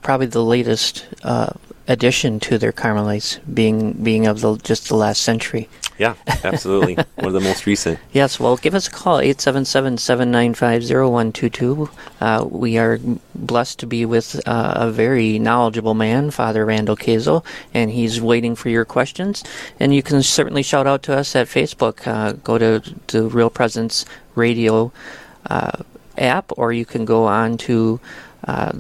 probably 0.02 0.28
the 0.28 0.44
latest 0.44 1.06
uh, 1.24 1.52
addition 1.88 2.40
to 2.42 2.58
their 2.58 2.72
Carmelites 2.72 3.40
being 3.54 3.94
being 3.94 4.28
of 4.28 4.42
the, 4.42 4.58
just 4.58 4.90
the 4.90 4.96
last 4.96 5.22
century. 5.22 5.70
Yeah, 5.98 6.16
absolutely. 6.44 6.96
One 7.16 7.28
of 7.28 7.34
the 7.34 7.40
most 7.40 7.66
recent. 7.66 8.00
Yes, 8.12 8.38
well, 8.38 8.58
give 8.58 8.76
us 8.76 8.90
a 8.90 8.92
call, 8.92 9.20
877-795-0122. 9.20 11.90
Uh, 12.20 12.46
we 12.50 12.78
are 12.78 13.00
blessed 13.34 13.80
to 13.80 13.88
be 13.88 14.06
with 14.06 14.46
uh, 14.46 14.74
a 14.76 14.92
very 14.92 15.40
knowledgeable 15.40 15.94
man, 15.94 16.32
Father 16.32 16.66
Randall 16.66 16.98
Kazel, 16.98 17.46
and 17.74 17.92
he's 17.92 18.20
waiting 18.20 18.56
for 18.56 18.68
your 18.68 18.84
questions. 18.84 19.42
And 19.80 19.96
you 19.96 20.04
can 20.04 20.22
certainly 20.22 20.64
shout 20.64 20.86
out 20.86 21.02
to 21.04 21.16
us 21.16 21.34
at 21.34 21.48
Facebook. 21.48 22.06
Uh, 22.06 22.34
go 22.34 22.58
to 22.58 22.84
the 23.08 23.24
Real 23.24 23.50
Presence 23.50 24.06
Radio 24.36 24.92
uh, 25.50 25.82
app, 26.18 26.52
or 26.58 26.74
you 26.74 26.86
can 26.86 27.06
go 27.06 27.24
on 27.24 27.56
to 27.60 28.02
uh, 28.46 28.74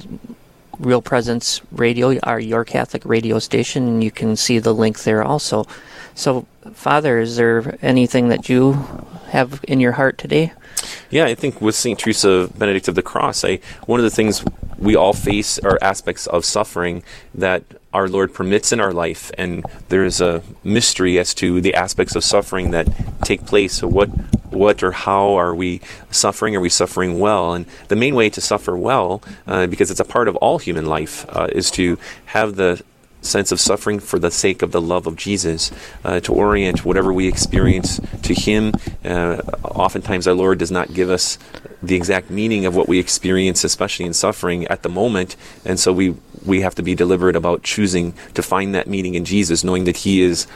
Real 0.79 1.01
Presence 1.01 1.61
Radio, 1.71 2.17
our 2.23 2.39
Your 2.39 2.65
Catholic 2.65 3.03
radio 3.05 3.39
station, 3.39 3.87
and 3.87 4.03
you 4.03 4.11
can 4.11 4.35
see 4.35 4.59
the 4.59 4.73
link 4.73 5.03
there 5.03 5.23
also. 5.23 5.65
So, 6.13 6.45
Father, 6.73 7.19
is 7.19 7.35
there 7.35 7.77
anything 7.81 8.29
that 8.29 8.49
you 8.49 8.73
have 9.29 9.63
in 9.67 9.79
your 9.79 9.93
heart 9.93 10.17
today? 10.17 10.53
Yeah, 11.09 11.25
I 11.25 11.35
think 11.35 11.61
with 11.61 11.75
St. 11.75 11.97
Teresa 11.97 12.49
Benedict 12.57 12.87
of 12.87 12.95
the 12.95 13.01
Cross, 13.01 13.43
I, 13.43 13.59
one 13.85 13.99
of 13.99 14.03
the 14.03 14.09
things 14.09 14.43
we 14.77 14.95
all 14.95 15.13
face 15.13 15.57
are 15.59 15.79
aspects 15.81 16.27
of 16.27 16.45
suffering 16.45 17.03
that 17.33 17.63
our 17.95 18.09
Lord 18.09 18.33
permits 18.33 18.73
in 18.73 18.81
our 18.81 18.91
life, 18.91 19.31
and 19.37 19.63
there's 19.87 20.19
a 20.19 20.43
mystery 20.65 21.17
as 21.17 21.33
to 21.35 21.61
the 21.61 21.73
aspects 21.73 22.13
of 22.13 22.25
suffering 22.25 22.71
that 22.71 22.87
take 23.23 23.45
place. 23.45 23.75
So, 23.75 23.87
what, 23.87 24.09
what 24.51 24.83
or 24.83 24.91
how 24.91 25.35
are 25.35 25.55
we 25.55 25.79
suffering? 26.11 26.57
Are 26.57 26.59
we 26.59 26.67
suffering 26.67 27.19
well? 27.19 27.53
And 27.53 27.65
the 27.87 27.95
main 27.95 28.13
way 28.13 28.29
to 28.29 28.41
suffer 28.41 28.75
well, 28.75 29.23
uh, 29.47 29.67
because 29.67 29.91
it's 29.91 30.01
a 30.01 30.05
part 30.05 30.27
of 30.27 30.35
all 30.35 30.59
human 30.59 30.87
life, 30.87 31.25
uh, 31.29 31.47
is 31.53 31.71
to 31.71 31.97
have 32.25 32.57
the 32.57 32.83
sense 33.25 33.51
of 33.51 33.59
suffering 33.59 33.99
for 33.99 34.19
the 34.19 34.31
sake 34.31 34.61
of 34.61 34.71
the 34.71 34.81
love 34.81 35.07
of 35.07 35.15
Jesus, 35.15 35.71
uh, 36.03 36.19
to 36.21 36.33
orient 36.33 36.85
whatever 36.85 37.11
we 37.11 37.27
experience 37.27 37.99
to 38.23 38.33
Him. 38.33 38.73
Uh, 39.03 39.41
oftentimes, 39.63 40.27
our 40.27 40.33
Lord 40.33 40.59
does 40.59 40.71
not 40.71 40.93
give 40.93 41.09
us 41.09 41.37
the 41.81 41.95
exact 41.95 42.29
meaning 42.29 42.65
of 42.65 42.75
what 42.75 42.87
we 42.87 42.99
experience, 42.99 43.63
especially 43.63 44.05
in 44.05 44.13
suffering 44.13 44.65
at 44.67 44.83
the 44.83 44.89
moment, 44.89 45.35
and 45.63 45.79
so 45.79 45.91
we 45.93 46.15
we 46.45 46.61
have 46.61 46.75
to 46.75 46.83
be 46.83 46.93
deliberate 46.93 47.35
about 47.35 47.63
choosing 47.63 48.13
to 48.35 48.43
find 48.43 48.75
that 48.75 48.87
meaning 48.87 49.15
in 49.15 49.25
Jesus, 49.25 49.63
knowing 49.63 49.85
that 49.85 49.97
He 49.97 50.21
is 50.21 50.47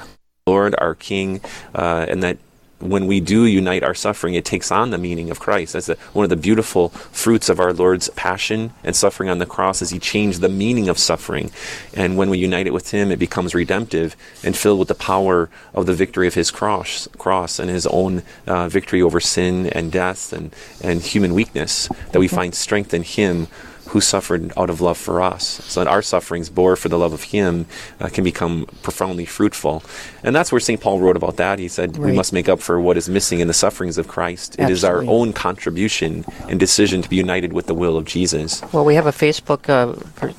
Lord, 0.45 0.75
our 0.77 0.95
King, 0.95 1.41
uh, 1.75 2.05
and 2.07 2.23
that 2.23 2.37
when 2.79 3.07
we 3.07 3.19
do 3.19 3.45
unite 3.45 3.83
our 3.83 3.93
suffering, 3.93 4.35
it 4.35 4.45
takes 4.45 4.71
on 4.71 4.89
the 4.89 4.97
meaning 4.97 5.29
of 5.29 5.39
Christ. 5.39 5.73
That's 5.73 5.87
the, 5.87 5.95
one 6.13 6.23
of 6.23 6.29
the 6.29 6.35
beautiful 6.35 6.89
fruits 6.89 7.49
of 7.49 7.59
our 7.59 7.73
Lord's 7.73 8.09
passion 8.09 8.73
and 8.83 8.95
suffering 8.95 9.29
on 9.29 9.39
the 9.39 9.45
cross, 9.45 9.81
is 9.81 9.89
He 9.89 9.99
changed 9.99 10.41
the 10.41 10.49
meaning 10.49 10.87
of 10.87 10.97
suffering. 10.97 11.51
And 11.93 12.17
when 12.17 12.29
we 12.29 12.37
unite 12.37 12.67
it 12.67 12.73
with 12.73 12.91
Him, 12.91 13.11
it 13.11 13.19
becomes 13.19 13.53
redemptive 13.53 14.15
and 14.43 14.55
filled 14.55 14.79
with 14.79 14.87
the 14.87 14.95
power 14.95 15.49
of 15.73 15.85
the 15.85 15.93
victory 15.93 16.27
of 16.27 16.35
His 16.35 16.51
cross, 16.51 17.07
cross 17.17 17.59
and 17.59 17.69
His 17.69 17.85
own 17.87 18.23
uh, 18.47 18.69
victory 18.69 19.01
over 19.01 19.19
sin 19.19 19.67
and 19.67 19.91
death 19.91 20.31
and, 20.31 20.53
and 20.81 21.01
human 21.01 21.33
weakness, 21.33 21.89
that 22.11 22.19
we 22.19 22.27
find 22.27 22.55
strength 22.55 22.93
in 22.93 23.03
Him 23.03 23.47
who 23.89 24.01
suffered 24.01 24.51
out 24.55 24.69
of 24.69 24.81
love 24.81 24.97
for 24.97 25.21
us. 25.21 25.45
So 25.65 25.83
that 25.83 25.89
our 25.89 26.01
sufferings 26.01 26.49
bore 26.49 26.75
for 26.75 26.89
the 26.89 26.97
love 26.97 27.13
of 27.13 27.23
Him 27.23 27.65
uh, 27.99 28.09
can 28.09 28.23
become 28.23 28.65
profoundly 28.81 29.25
fruitful. 29.25 29.83
And 30.23 30.35
that's 30.35 30.51
where 30.51 30.59
St. 30.59 30.79
Paul 30.79 30.99
wrote 30.99 31.17
about 31.17 31.37
that. 31.37 31.59
He 31.59 31.67
said, 31.67 31.97
Right. 31.97 32.11
We 32.11 32.15
must 32.15 32.31
make 32.33 32.47
up 32.47 32.59
for 32.59 32.79
what 32.79 32.97
is 32.97 33.09
missing 33.09 33.39
in 33.39 33.47
the 33.47 33.53
sufferings 33.53 33.97
of 33.97 34.07
Christ. 34.07 34.57
It 34.59 34.69
is 34.69 34.83
our 34.83 35.03
own 35.03 35.33
contribution 35.33 36.25
and 36.47 36.59
decision 36.59 37.01
to 37.01 37.09
be 37.09 37.15
united 37.15 37.53
with 37.53 37.65
the 37.65 37.73
will 37.73 37.97
of 37.97 38.05
Jesus. 38.05 38.61
Well, 38.71 38.85
we 38.85 38.95
have 38.95 39.07
a 39.07 39.11
Facebook 39.11 39.69
uh, 39.69 39.91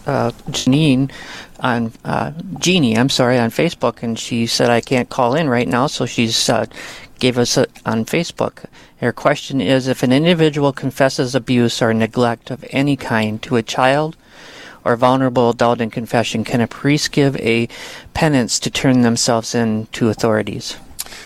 uh, 0.06 0.30
Janine 0.50 1.10
on 1.60 1.92
uh, 2.04 2.32
Jeannie. 2.58 2.96
I'm 2.96 3.08
sorry 3.08 3.38
on 3.38 3.50
Facebook, 3.50 4.02
and 4.02 4.18
she 4.18 4.46
said 4.46 4.70
I 4.70 4.80
can't 4.80 5.08
call 5.08 5.34
in 5.34 5.48
right 5.48 5.68
now, 5.68 5.86
so 5.86 6.06
she's 6.06 6.48
uh, 6.48 6.66
gave 7.18 7.38
us 7.38 7.56
a, 7.56 7.66
on 7.84 8.04
Facebook. 8.04 8.64
Her 9.00 9.12
question 9.12 9.60
is: 9.60 9.88
If 9.88 10.02
an 10.02 10.12
individual 10.12 10.72
confesses 10.72 11.34
abuse 11.34 11.80
or 11.80 11.94
neglect 11.94 12.50
of 12.50 12.64
any 12.70 12.96
kind 12.96 13.42
to 13.42 13.56
a 13.56 13.62
child 13.62 14.16
or 14.84 14.96
vulnerable 14.96 15.50
adult 15.50 15.80
in 15.80 15.90
confession, 15.90 16.44
can 16.44 16.60
a 16.60 16.66
priest 16.66 17.10
give 17.12 17.36
a 17.36 17.68
penance 18.12 18.58
to 18.60 18.70
turn 18.70 19.00
themselves 19.00 19.54
in 19.54 19.86
to 19.92 20.10
authorities? 20.10 20.76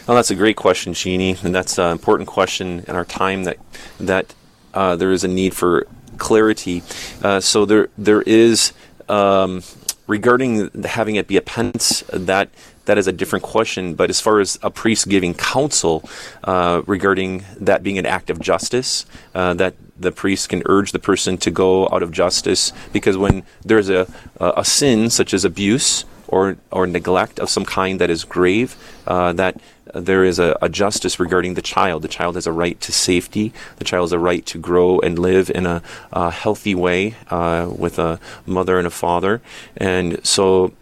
Well, 0.07 0.17
that's 0.17 0.31
a 0.31 0.35
great 0.35 0.57
question, 0.57 0.95
Jeannie, 0.95 1.37
and 1.43 1.55
that's 1.55 1.79
an 1.79 1.91
important 1.91 2.29
question 2.29 2.85
in 2.87 2.95
our 2.95 3.05
time 3.05 3.45
that 3.45 3.59
that 3.99 4.35
uh, 4.73 4.95
there 4.97 5.11
is 5.11 5.25
a 5.25 5.29
need 5.29 5.55
for 5.55 5.87
clarity. 6.19 6.83
Uh, 7.23 7.41
so 7.41 7.65
there 7.65 7.89
there 7.99 8.23
is 8.23 8.73
um, 9.09 9.63
regarding 10.07 10.71
having 10.85 11.17
it 11.17 11.27
be 11.27 11.37
a 11.37 11.43
penance 11.43 12.05
that 12.13 12.51
that 12.87 12.99
is 12.99 13.07
a 13.07 13.13
different 13.13 13.45
question. 13.45 13.95
But 13.95 14.11
as 14.11 14.21
far 14.21 14.41
as 14.41 14.59
a 14.63 14.71
priest 14.71 15.09
giving 15.09 15.35
counsel 15.35 16.09
uh, 16.45 16.83
regarding 16.87 17.45
that 17.61 17.83
being 17.83 17.99
an 17.99 18.07
act 18.07 18.31
of 18.31 18.41
justice, 18.41 19.07
uh, 19.35 19.55
that 19.55 19.75
the 19.99 20.13
priest 20.13 20.49
can 20.49 20.63
urge 20.67 20.93
the 20.93 20.99
person 20.99 21.39
to 21.39 21.51
go 21.51 21.89
out 21.89 22.03
of 22.03 22.11
justice 22.11 22.73
because 22.93 23.17
when 23.17 23.45
there's 23.65 23.89
a 23.89 24.07
a 24.41 24.65
sin 24.65 25.09
such 25.09 25.33
as 25.33 25.45
abuse 25.45 26.05
or 26.27 26.57
or 26.71 26.87
neglect 26.87 27.39
of 27.39 27.49
some 27.49 27.65
kind 27.65 28.01
that 28.01 28.11
is 28.11 28.25
grave, 28.25 28.77
uh, 29.07 29.33
that 29.33 29.61
there 29.95 30.25
is 30.25 30.39
a, 30.39 30.57
a 30.61 30.69
justice 30.69 31.21
regarding 31.21 31.55
the 31.55 31.63
child. 31.63 32.03
The 32.03 32.09
child 32.09 32.35
has 32.35 32.47
a 32.47 32.53
right 32.53 32.81
to 32.81 32.93
safety. 32.93 33.53
The 33.77 33.85
child 33.85 34.05
has 34.05 34.13
a 34.13 34.19
right 34.19 34.45
to 34.47 34.59
grow 34.59 34.99
and 34.99 35.19
live 35.19 35.51
in 35.51 35.67
a, 35.67 35.83
a 36.13 36.31
healthy 36.31 36.75
way 36.75 37.15
uh, 37.31 37.71
with 37.71 37.99
a 37.99 38.19
mother 38.47 38.79
and 38.79 38.87
a 38.87 38.91
father. 38.91 39.41
And 39.77 40.25
so 40.27 40.73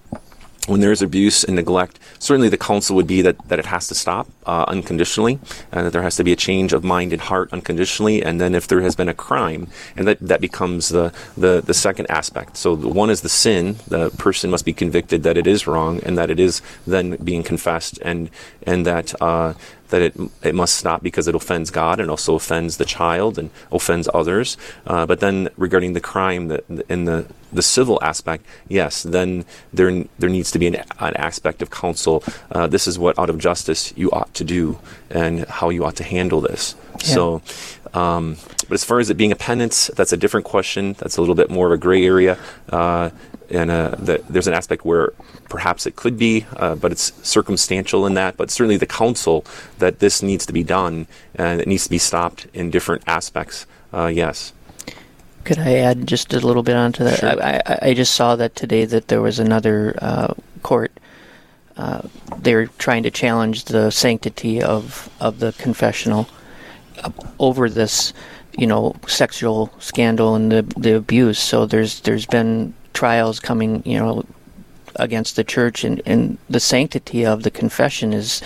when 0.69 0.81
there 0.81 0.93
is 0.93 1.03
abuse 1.03 1.43
and 1.43 1.57
neglect, 1.57 1.99
certainly 2.21 2.49
the 2.49 2.57
counsel 2.57 2.95
would 2.95 3.07
be 3.07 3.21
that, 3.23 3.37
that 3.49 3.59
it 3.59 3.67
has 3.67 3.89
to 3.89 3.95
stop 3.95 4.29
uh, 4.47 4.65
unconditionally, 4.69 5.41
and 5.73 5.87
that 5.87 5.93
there 5.93 6.03
has 6.03 6.17
to 6.17 6.25
be 6.25 6.33
a 6.33 6.37
change 6.37 6.73
of 6.73 6.85
mind 6.85 7.13
and 7.13 7.23
heart 7.23 7.53
unconditionally, 7.53 8.23
and 8.23 8.41
then 8.41 8.55
if 8.55 8.69
there 8.69 8.81
has 8.81 8.95
been 8.95 9.09
a 9.09 9.15
crime, 9.15 9.67
and 9.97 10.07
that, 10.07 10.21
that 10.21 10.41
becomes 10.41 10.89
the, 10.91 11.13
the, 11.37 11.61
the 11.61 11.75
second 11.75 12.09
aspect. 12.11 12.57
So 12.57 12.77
the 12.77 12.89
one 12.89 13.11
is 13.11 13.23
the 13.23 13.29
sin, 13.29 13.77
the 13.89 14.11
person 14.11 14.51
must 14.51 14.65
be 14.65 14.73
convicted 14.73 15.25
that 15.25 15.37
it 15.37 15.47
is 15.47 15.67
wrong, 15.67 16.01
and 16.05 16.17
that 16.17 16.31
it 16.31 16.39
is 16.39 16.63
then 16.87 17.17
being 17.17 17.43
confessed, 17.43 17.99
and, 18.03 18.31
and 18.65 18.87
that 18.87 19.21
uh, 19.21 19.55
that 19.93 20.03
it 20.03 20.15
it 20.43 20.55
must 20.55 20.75
stop 20.75 21.03
because 21.03 21.29
it 21.29 21.35
offends 21.35 21.71
God 21.71 22.01
and 22.01 22.11
also 22.11 22.35
offends 22.35 22.79
the 22.79 22.85
child 22.85 23.39
and 23.39 23.51
offends 23.71 24.09
others. 24.13 24.57
Uh, 24.87 25.07
but 25.07 25.21
then 25.21 25.49
regarding 25.57 25.93
the 25.93 26.01
crime, 26.01 26.49
the, 26.49 26.85
in 26.89 27.05
the 27.05 27.27
the 27.53 27.63
civil 27.63 27.99
aspect, 28.03 28.45
yes, 28.69 29.03
then 29.05 29.45
there 29.73 30.05
there 30.19 30.31
needs 30.31 30.51
to 30.51 30.59
be 30.59 30.67
an, 30.67 30.77
an 30.99 31.15
aspect 31.17 31.63
of 31.63 31.71
counsel. 31.71 32.25
Uh, 32.51 32.67
this 32.67 32.89
is 32.89 32.99
what 32.99 33.19
out 33.19 33.31
of 33.31 33.39
justice 33.39 33.93
you 33.95 34.11
ought 34.11 34.33
to 34.35 34.45
do 34.45 34.79
and 35.11 35.45
how 35.47 35.69
you 35.69 35.85
ought 35.85 35.97
to 35.97 36.05
handle 36.05 36.41
this. 36.41 36.75
So. 36.99 37.43
Um, 37.95 38.39
but 38.69 38.77
as 38.77 38.85
far 38.85 39.01
as 39.01 39.11
it 39.11 39.19
being 39.19 39.33
a 39.33 39.37
penance, 39.37 39.91
that's 39.95 40.15
a 40.15 40.17
different 40.17 40.47
question. 40.47 40.95
That's 40.95 41.19
a 41.19 41.21
little 41.21 41.35
bit 41.35 41.51
more 41.51 41.67
of 41.67 41.73
a 41.73 41.77
gray 41.77 42.07
area. 42.07 42.39
Uh, 42.71 43.11
and 43.53 43.71
uh, 43.71 43.95
the, 43.99 44.25
there's 44.29 44.47
an 44.47 44.55
aspect 44.55 44.85
where 44.85 45.13
perhaps 45.49 45.87
it 45.87 45.95
could 45.95 46.19
be, 46.19 46.47
uh, 46.57 46.75
but 46.75 46.91
it's 46.91 47.13
circumstantial 47.27 48.07
in 48.07 48.15
that. 48.15 48.37
But 48.37 48.51
certainly 48.51 48.79
the 48.79 48.87
counsel 48.87 49.45
that 49.79 49.99
this 49.99 50.23
needs 50.23 50.47
to 50.47 50.53
be 50.53 50.65
done 50.65 51.07
and 51.35 51.61
it 51.61 51.69
needs 51.69 51.85
to 51.85 51.91
be 51.91 51.99
stopped 51.99 52.47
in 52.55 52.71
different 52.71 53.03
aspects. 53.07 53.67
Uh, 53.93 54.07
yes. 54.07 54.53
Could 55.45 55.59
I 55.59 55.75
add 55.75 56.07
just 56.07 56.33
a 56.33 56.41
little 56.41 56.63
bit 56.63 56.77
onto 56.77 57.05
that? 57.05 57.19
Sure. 57.19 57.43
I, 57.43 57.61
I, 57.67 57.79
I 57.91 57.95
just 57.95 58.15
saw 58.15 58.37
that 58.37 58.57
today 58.57 58.85
that 58.87 59.09
there 59.09 59.21
was 59.21 59.39
another 59.39 59.99
uh, 60.01 60.35
court. 60.63 60.93
Uh, 61.77 62.03
they're 62.39 62.67
trying 62.79 63.03
to 63.03 63.11
challenge 63.11 63.65
the 63.65 63.91
sanctity 63.91 64.63
of 64.63 65.11
of 65.21 65.41
the 65.41 65.53
confessional 65.55 66.29
uh, 67.03 67.11
over 67.39 67.69
this, 67.69 68.13
you 68.57 68.67
know, 68.67 68.95
sexual 69.09 69.73
scandal 69.79 70.35
and 70.35 70.53
the 70.53 70.63
the 70.77 70.95
abuse. 70.95 71.39
So 71.39 71.67
there's 71.67 72.01
there's 72.01 72.27
been 72.27 72.75
trials 73.03 73.41
coming, 73.41 73.83
you 73.85 73.99
know, 73.99 74.25
against 74.95 75.35
the 75.35 75.43
church, 75.43 75.83
and, 75.83 76.01
and 76.07 76.39
the 76.49 76.61
sanctity 76.61 77.27
of 77.27 77.43
the 77.43 77.51
confession 77.51 78.13
is 78.13 78.41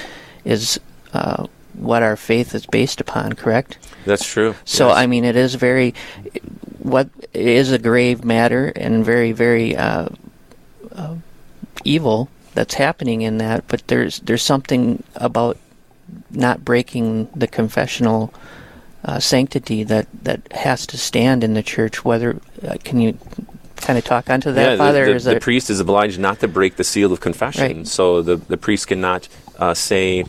is 0.46 0.80
uh, 1.12 1.46
what 1.74 2.02
our 2.02 2.16
faith 2.16 2.54
is 2.54 2.64
based 2.64 2.98
upon. 2.98 3.34
Correct. 3.34 3.76
That's 4.06 4.26
true. 4.26 4.54
So 4.64 4.88
Yes. 4.88 4.96
I 4.96 5.06
mean, 5.06 5.26
it 5.26 5.36
is 5.36 5.56
very 5.56 5.92
what 6.78 7.10
it 7.34 7.46
is 7.46 7.70
a 7.70 7.78
grave 7.78 8.24
matter 8.24 8.72
and 8.74 9.04
very 9.04 9.32
very 9.32 9.76
uh, 9.76 10.08
uh, 10.92 11.16
evil 11.84 12.30
that's 12.54 12.74
happening 12.74 13.20
in 13.20 13.36
that. 13.36 13.68
But 13.68 13.86
there's 13.88 14.20
there's 14.20 14.42
something 14.42 15.02
about 15.16 15.58
not 16.30 16.64
breaking 16.64 17.28
the 17.36 17.46
confessional 17.46 18.32
uh, 19.04 19.20
sanctity 19.20 19.84
that 19.84 20.06
that 20.24 20.50
has 20.52 20.86
to 20.86 20.96
stand 20.96 21.44
in 21.44 21.52
the 21.52 21.62
church. 21.62 22.06
Whether 22.06 22.40
uh, 22.66 22.76
can 22.82 23.02
you 23.02 23.18
kind 23.76 23.98
of 23.98 24.04
talk 24.04 24.30
onto 24.30 24.52
that, 24.52 24.62
yeah, 24.62 24.70
the- 24.72 24.78
Father? 24.78 25.04
the, 25.06 25.14
Is 25.14 25.24
the 25.24 25.40
priest 25.40 25.70
is 25.70 25.80
obliged 25.80 26.18
not 26.18 26.40
to 26.40 26.48
break 26.48 26.76
the 26.76 26.84
seal 26.84 27.12
of 27.12 27.20
confession. 27.20 27.78
Right. 27.78 27.86
So 27.86 28.22
the, 28.22 28.36
the 28.36 28.56
priest 28.56 28.88
cannot 28.88 29.28
uh, 29.58 29.74
say 29.74 30.24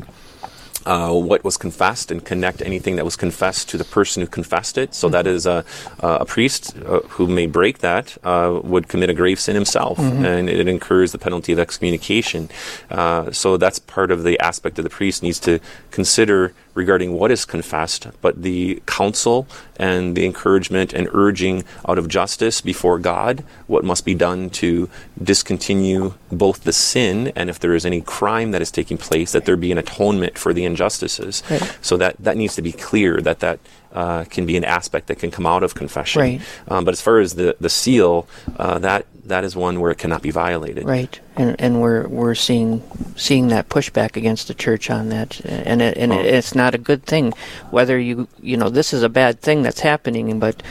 uh, 0.85 1.11
what 1.11 1.43
was 1.43 1.57
confessed 1.57 2.11
and 2.11 2.23
connect 2.23 2.61
anything 2.61 2.95
that 2.95 3.03
was 3.03 3.17
confessed 3.17 3.67
to 3.69 3.77
the 3.77 3.83
person 3.83 4.21
who 4.21 4.27
confessed 4.27 4.77
it. 4.77 4.95
So 4.95 5.09
that 5.09 5.27
is 5.27 5.45
a, 5.45 5.65
a 5.99 6.23
priest 6.25 6.77
uh, 6.77 7.01
who 7.09 7.27
may 7.27 7.45
break 7.45 7.79
that 7.79 8.17
uh, 8.23 8.61
would 8.63 8.87
commit 8.87 9.09
a 9.09 9.13
grave 9.13 9.37
sin 9.37 9.55
himself, 9.55 9.99
and 9.99 10.49
it 10.49 10.65
incurs 10.67 11.11
the 11.11 11.17
penalty 11.17 11.51
of 11.51 11.59
excommunication. 11.59 12.49
Uh, 12.89 13.31
so 13.31 13.57
that's 13.57 13.79
part 13.79 14.11
of 14.11 14.23
the 14.23 14.39
aspect 14.39 14.79
of 14.79 14.83
the 14.83 14.89
priest 14.89 15.21
needs 15.23 15.39
to 15.41 15.59
consider 15.91 16.53
regarding 16.77 17.13
what 17.13 17.31
is 17.31 17.43
confessed, 17.43 18.07
but 18.21 18.43
the 18.43 18.81
counsel 18.85 19.47
and 19.77 20.15
the 20.15 20.25
encouragement 20.25 20.93
and 20.93 21.09
urging 21.11 21.63
out 21.87 21.97
of 21.97 22.07
justice 22.07 22.61
before 22.61 22.99
God 22.99 23.43
what 23.65 23.83
must 23.83 24.05
be 24.05 24.13
done 24.13 24.49
to 24.51 24.89
discontinue 25.21 26.13
both 26.31 26.63
the 26.63 26.71
sin 26.71 27.33
and 27.35 27.49
if 27.49 27.59
there 27.59 27.73
is 27.73 27.85
any 27.85 28.01
crime 28.01 28.51
that 28.51 28.61
is 28.61 28.71
taking 28.71 28.97
place, 28.97 29.31
that 29.31 29.45
there 29.45 29.57
be 29.57 29.71
an 29.71 29.77
atonement 29.77 30.37
for 30.37 30.53
the 30.53 30.65
injustices. 30.65 31.43
Right. 31.49 31.77
So 31.81 31.97
that, 31.97 32.15
that 32.19 32.37
needs 32.37 32.55
to 32.55 32.61
be 32.61 32.71
clear 32.71 33.19
that 33.21 33.39
that 33.39 33.59
uh, 33.97 34.23
can 34.25 34.45
be 34.45 34.55
an 34.57 34.63
aspect 34.63 35.07
that 35.07 35.17
can 35.17 35.31
come 35.31 35.47
out 35.47 35.63
of 35.63 35.73
confession. 35.73 36.21
Right. 36.21 36.41
Um, 36.67 36.85
but 36.85 36.93
as 36.93 37.01
far 37.01 37.19
as 37.19 37.33
the, 37.33 37.55
the 37.59 37.69
seal, 37.69 38.27
uh, 38.57 38.77
that 38.79 39.05
that 39.25 39.43
is 39.43 39.55
one 39.55 39.79
where 39.81 39.91
it 39.91 39.97
cannot 39.97 40.21
be 40.21 40.29
violated. 40.31 40.85
Right, 40.85 41.19
and 41.35 41.55
and 41.59 41.81
we're 41.81 42.07
we're 42.07 42.35
seeing 42.35 42.81
seeing 43.15 43.47
that 43.47 43.69
pushback 43.69 44.15
against 44.15 44.47
the 44.47 44.53
church 44.53 44.89
on 44.89 45.09
that, 45.09 45.41
and 45.45 45.81
it, 45.81 45.97
and 45.97 46.13
Oh. 46.13 46.19
it's 46.19 46.53
not 46.53 46.75
a 46.75 46.77
good 46.77 47.03
thing. 47.05 47.33
Whether 47.71 47.97
you 47.99 48.27
you 48.41 48.55
know 48.55 48.69
this 48.69 48.93
is 48.93 49.01
a 49.03 49.09
bad 49.09 49.41
thing 49.41 49.63
that's 49.63 49.81
happening, 49.81 50.39
but 50.39 50.61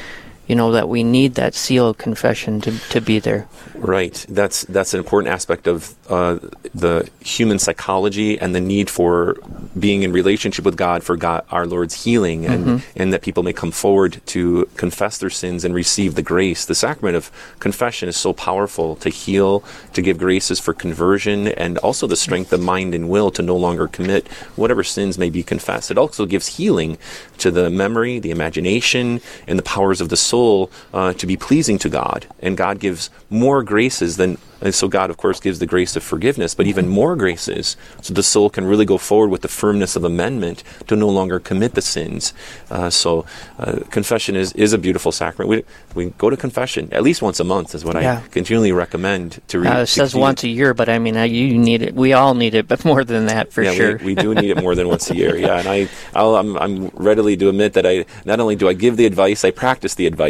you 0.46 0.54
know 0.54 0.72
that 0.72 0.88
we 0.88 1.02
need 1.02 1.34
that 1.34 1.54
seal 1.54 1.88
of 1.88 1.98
confession 1.98 2.60
to 2.62 2.78
to 2.90 3.00
be 3.00 3.18
there. 3.18 3.48
Right. 3.74 4.24
That's 4.28 4.62
that's 4.64 4.94
an 4.94 4.98
important 4.98 5.32
aspect 5.32 5.66
of 5.66 5.94
uh, 6.08 6.38
the 6.74 7.08
human 7.20 7.58
psychology 7.58 8.38
and 8.38 8.54
the 8.54 8.60
need 8.60 8.88
for 8.88 9.36
being 9.78 10.02
in 10.02 10.12
relationship 10.12 10.64
with 10.64 10.76
God 10.76 11.02
for 11.02 11.16
God, 11.16 11.44
our 11.50 11.66
Lord's 11.66 12.04
healing, 12.04 12.46
and 12.46 12.82
and 12.94 13.12
that 13.12 13.22
people 13.22 13.42
may 13.42 13.52
come 13.52 13.72
forward 13.72 14.20
to 14.26 14.68
confess 14.76 15.18
their 15.18 15.30
sins 15.30 15.64
and 15.64 15.74
receive 15.74 16.14
the 16.14 16.22
grace. 16.22 16.64
The 16.64 16.74
sacrament 16.74 17.16
of 17.16 17.30
confession 17.58 18.08
is 18.08 18.16
so 18.16 18.32
powerful 18.32 18.96
to 18.96 19.08
heal, 19.08 19.64
to 19.94 20.02
give 20.02 20.18
graces 20.18 20.60
for 20.60 20.72
conversion, 20.72 21.48
and 21.48 21.78
also 21.78 22.06
the 22.06 22.16
strength 22.16 22.52
of 22.52 22.60
mind 22.60 22.94
and 22.94 23.08
will 23.08 23.30
to 23.32 23.42
no 23.42 23.56
longer 23.56 23.88
commit 23.88 24.28
whatever 24.54 24.84
sins 24.84 25.18
may 25.18 25.30
be 25.30 25.42
confessed. 25.42 25.90
It 25.90 25.98
also 25.98 26.24
gives 26.24 26.56
healing 26.56 26.98
to 27.38 27.50
the 27.50 27.68
memory, 27.68 28.18
the 28.18 28.30
imagination, 28.30 29.20
and 29.46 29.58
the 29.58 29.62
powers 29.62 30.00
of 30.00 30.08
the 30.08 30.16
soul 30.16 30.35
soul 30.36 30.70
uh, 30.92 31.12
to 31.14 31.26
be 31.26 31.36
pleasing 31.36 31.78
to 31.78 31.88
God, 31.88 32.26
and 32.40 32.56
God 32.56 32.78
gives 32.78 33.10
more 33.30 33.62
graces 33.62 34.16
than 34.20 34.36
and 34.60 34.74
so 34.74 34.88
God, 34.88 35.10
of 35.10 35.16
course, 35.16 35.38
gives 35.38 35.58
the 35.58 35.66
grace 35.66 35.96
of 35.96 36.02
forgiveness, 36.02 36.54
but 36.54 36.66
even 36.66 36.88
more 36.88 37.14
graces, 37.14 37.76
so 38.00 38.14
the 38.14 38.22
soul 38.22 38.48
can 38.48 38.64
really 38.64 38.84
go 38.84 38.98
forward 38.98 39.28
with 39.28 39.42
the 39.42 39.48
firmness 39.48 39.96
of 39.96 40.04
amendment 40.04 40.64
to 40.86 40.96
no 40.96 41.08
longer 41.08 41.38
commit 41.38 41.74
the 41.74 41.82
sins. 41.82 42.32
Uh, 42.70 42.88
so 42.88 43.26
uh, 43.58 43.80
confession 43.90 44.34
is, 44.34 44.52
is 44.54 44.72
a 44.72 44.78
beautiful 44.78 45.12
sacrament. 45.12 45.66
We, 45.94 46.04
we 46.06 46.10
go 46.16 46.30
to 46.30 46.36
confession 46.36 46.88
at 46.92 47.02
least 47.02 47.20
once 47.20 47.38
a 47.38 47.44
month 47.44 47.74
is 47.74 47.84
what 47.84 48.00
Yeah. 48.00 48.22
I 48.24 48.28
continually 48.28 48.72
recommend 48.72 49.40
to 49.48 49.60
read. 49.60 49.72
Uh, 49.72 49.80
it 49.80 49.86
says 49.86 50.14
once 50.14 50.42
a 50.42 50.48
year, 50.48 50.72
but 50.72 50.88
I 50.88 50.98
mean, 50.98 51.14
you 51.30 51.58
need 51.58 51.82
it. 51.82 51.94
We 51.94 52.14
all 52.14 52.34
need 52.34 52.54
it, 52.54 52.66
but 52.66 52.84
more 52.90 53.04
than 53.04 53.26
that, 53.26 53.52
for 53.52 53.62
yeah, 53.62 53.72
sure. 53.74 53.98
we, 53.98 54.06
we 54.06 54.14
do 54.14 54.34
need 54.34 54.50
it 54.50 54.62
more 54.62 54.74
than 54.74 54.88
once 54.88 55.10
a 55.10 55.16
year. 55.16 55.36
Yeah, 55.36 55.58
and 55.58 55.68
I, 55.68 55.88
I'll, 56.14 56.34
I'm, 56.36 56.56
I'm 56.56 56.88
readily 56.94 57.36
to 57.36 57.50
admit 57.50 57.74
that 57.74 57.84
I 57.86 58.06
not 58.24 58.40
only 58.40 58.56
do 58.56 58.68
I 58.68 58.72
give 58.72 58.96
the 58.96 59.04
advice, 59.04 59.44
I 59.44 59.50
practice 59.50 59.94
the 59.94 60.06
advice, 60.06 60.25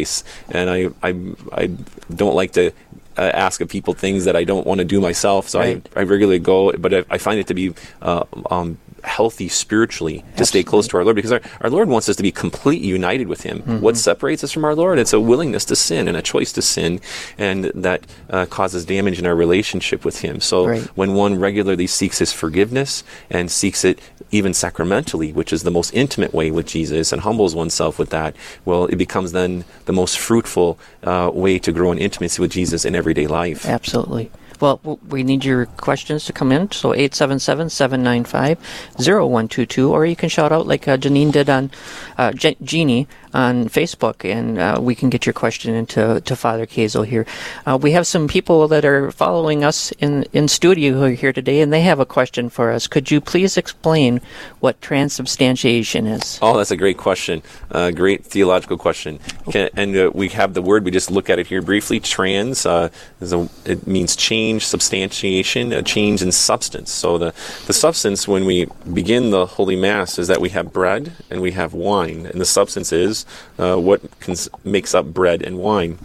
and 0.51 0.69
I, 0.71 0.89
I, 1.03 1.15
I 1.53 1.67
don't 2.15 2.35
like 2.35 2.53
to 2.53 2.73
uh, 3.17 3.21
ask 3.33 3.61
of 3.61 3.69
people 3.69 3.95
things 3.95 4.25
that 4.27 4.37
I 4.37 4.45
don't 4.45 4.67
want 4.67 4.79
to 4.79 4.85
do 4.85 5.01
myself. 5.01 5.49
So 5.49 5.59
Right. 5.61 5.87
I, 5.97 6.01
I 6.01 6.03
regularly 6.05 6.39
go, 6.39 6.73
but 6.73 6.93
I, 6.93 7.05
I 7.11 7.19
find 7.19 7.41
it 7.41 7.47
to 7.47 7.55
be 7.55 7.73
uh, 8.03 8.25
um, 8.51 8.77
healthy 9.05 9.49
spiritually 9.49 10.25
to 10.37 10.45
stay 10.45 10.63
close 10.65 10.89
to 10.89 10.97
our 10.99 11.05
Lord 11.05 11.15
because 11.17 11.33
our, 11.33 11.41
our 11.61 11.71
Lord 11.71 11.89
wants 11.89 12.09
us 12.09 12.17
to 12.17 12.23
be 12.23 12.33
completely 12.33 12.89
united 12.89 13.29
with 13.29 13.43
Him. 13.43 13.61
Mm-hmm. 13.61 13.81
What 13.81 13.97
separates 13.97 14.43
us 14.45 14.53
from 14.53 14.65
our 14.65 14.75
Lord? 14.75 14.99
It's 14.99 15.13
a 15.15 15.21
willingness 15.21 15.65
to 15.67 15.77
sin 15.77 16.09
and 16.09 16.17
a 16.17 16.23
choice 16.23 16.53
to 16.55 16.63
sin, 16.63 17.01
and 17.39 17.67
that 17.75 18.05
uh, 18.29 18.47
causes 18.47 18.85
damage 18.85 19.19
in 19.19 19.25
our 19.27 19.37
relationship 19.37 20.05
with 20.05 20.21
Him. 20.21 20.41
So 20.41 20.67
Right. 20.67 20.83
when 20.97 21.15
one 21.15 21.39
regularly 21.39 21.87
seeks 21.87 22.19
His 22.19 22.33
forgiveness 22.33 23.03
and 23.31 23.51
seeks 23.51 23.83
it 23.85 23.99
even 24.31 24.53
sacramentally, 24.53 25.33
which 25.33 25.53
is 25.53 25.63
the 25.63 25.71
most 25.71 25.93
intimate 25.95 26.35
way 26.35 26.51
with 26.51 26.67
Jesus, 26.67 27.13
and 27.13 27.23
humbles 27.23 27.55
oneself 27.55 27.99
with 27.99 28.11
that, 28.11 28.35
well, 28.65 28.87
it 28.87 28.97
becomes 28.97 29.33
then 29.33 29.65
the 29.85 29.93
most 29.93 30.19
fruitful 30.19 30.79
uh, 31.05 31.31
way 31.33 31.59
to 31.59 31.73
grow 31.73 31.93
in 31.93 31.99
intimacy 31.99 32.41
with 32.41 32.51
Jesus 32.51 32.85
in 32.85 32.95
everyday 32.95 33.27
life. 33.27 33.67
Absolutely. 33.67 34.31
Well, 34.61 34.99
we 35.09 35.23
need 35.23 35.45
your 35.45 35.67
questions 35.67 36.25
to 36.27 36.33
come 36.33 36.51
in. 36.53 36.71
So 36.73 36.93
877-795-0122, 36.93 39.91
or 39.91 40.07
you 40.07 40.17
can 40.17 40.29
shout 40.29 40.51
out 40.53 40.67
like 40.67 40.89
uh, 40.89 40.97
Janine 40.97 41.31
did 41.33 41.51
on 41.51 41.71
uh, 42.19 42.33
Je- 42.33 42.57
Jeannie 42.63 43.07
on 43.35 43.69
Facebook, 43.69 44.25
and 44.25 44.59
uh, 44.59 44.79
we 44.81 44.95
can 44.95 45.11
get 45.11 45.27
your 45.27 45.33
question 45.35 45.75
into 45.75 46.23
to 46.23 46.37
Father 46.37 46.67
Kazel 46.67 47.07
here. 47.07 47.27
Uh, 47.67 47.79
we 47.81 47.93
have 47.93 48.07
some 48.07 48.29
people 48.29 48.67
that 48.69 48.85
are 48.85 49.11
following 49.11 49.63
us 49.63 49.93
in 49.93 50.25
in 50.33 50.49
studio 50.49 50.95
who 50.95 51.05
are 51.05 51.11
here 51.11 51.35
today, 51.35 51.61
and 51.61 51.71
they 51.73 51.83
have 51.83 52.01
a 52.01 52.07
question 52.07 52.49
for 52.49 52.73
us. 52.73 52.87
Could 52.87 53.11
you 53.11 53.21
please 53.21 53.59
explain 53.59 54.23
what 54.61 54.81
transubstantiation 54.81 56.07
is? 56.07 56.39
Oh, 56.41 56.57
that's 56.57 56.71
a 56.71 56.77
great 56.77 56.97
question. 56.97 57.43
Uh, 57.71 57.91
great 57.91 58.25
theological 58.25 58.79
question. 58.79 59.19
Can, 59.51 59.69
and 59.77 59.95
uh, 59.97 60.11
we 60.15 60.29
have 60.31 60.55
the 60.55 60.63
word. 60.63 60.85
We 60.85 60.91
just 60.91 61.11
look 61.11 61.29
at 61.29 61.39
it 61.39 61.47
here 61.47 61.61
briefly. 61.61 62.01
Trans. 62.01 62.65
Uh, 62.65 62.89
is 63.21 63.33
a, 63.33 63.49
it 63.65 63.87
means 63.87 64.17
change, 64.17 64.46
substantiation, 64.55 65.73
a 65.73 65.83
change 65.83 66.23
in 66.23 66.33
substance. 66.33 66.91
So 66.91 67.19
the 67.19 67.35
the 67.67 67.73
substance 67.73 68.29
when 68.29 68.45
we 68.45 68.67
begin 68.93 69.31
the 69.31 69.47
Holy 69.47 69.77
Mass 69.77 70.19
is 70.19 70.29
that 70.29 70.41
we 70.41 70.51
have 70.51 70.73
bread 70.73 71.13
and 71.31 71.41
we 71.43 71.53
have 71.53 71.75
wine, 71.75 72.27
and 72.27 72.41
the 72.41 72.47
substance 72.47 72.93
is 72.93 73.27
uh, 73.59 73.77
what 73.77 74.01
cons- 74.21 74.49
makes 74.65 74.95
up 74.95 75.07
bread 75.07 75.43
and 75.43 75.59
wine. 75.59 75.99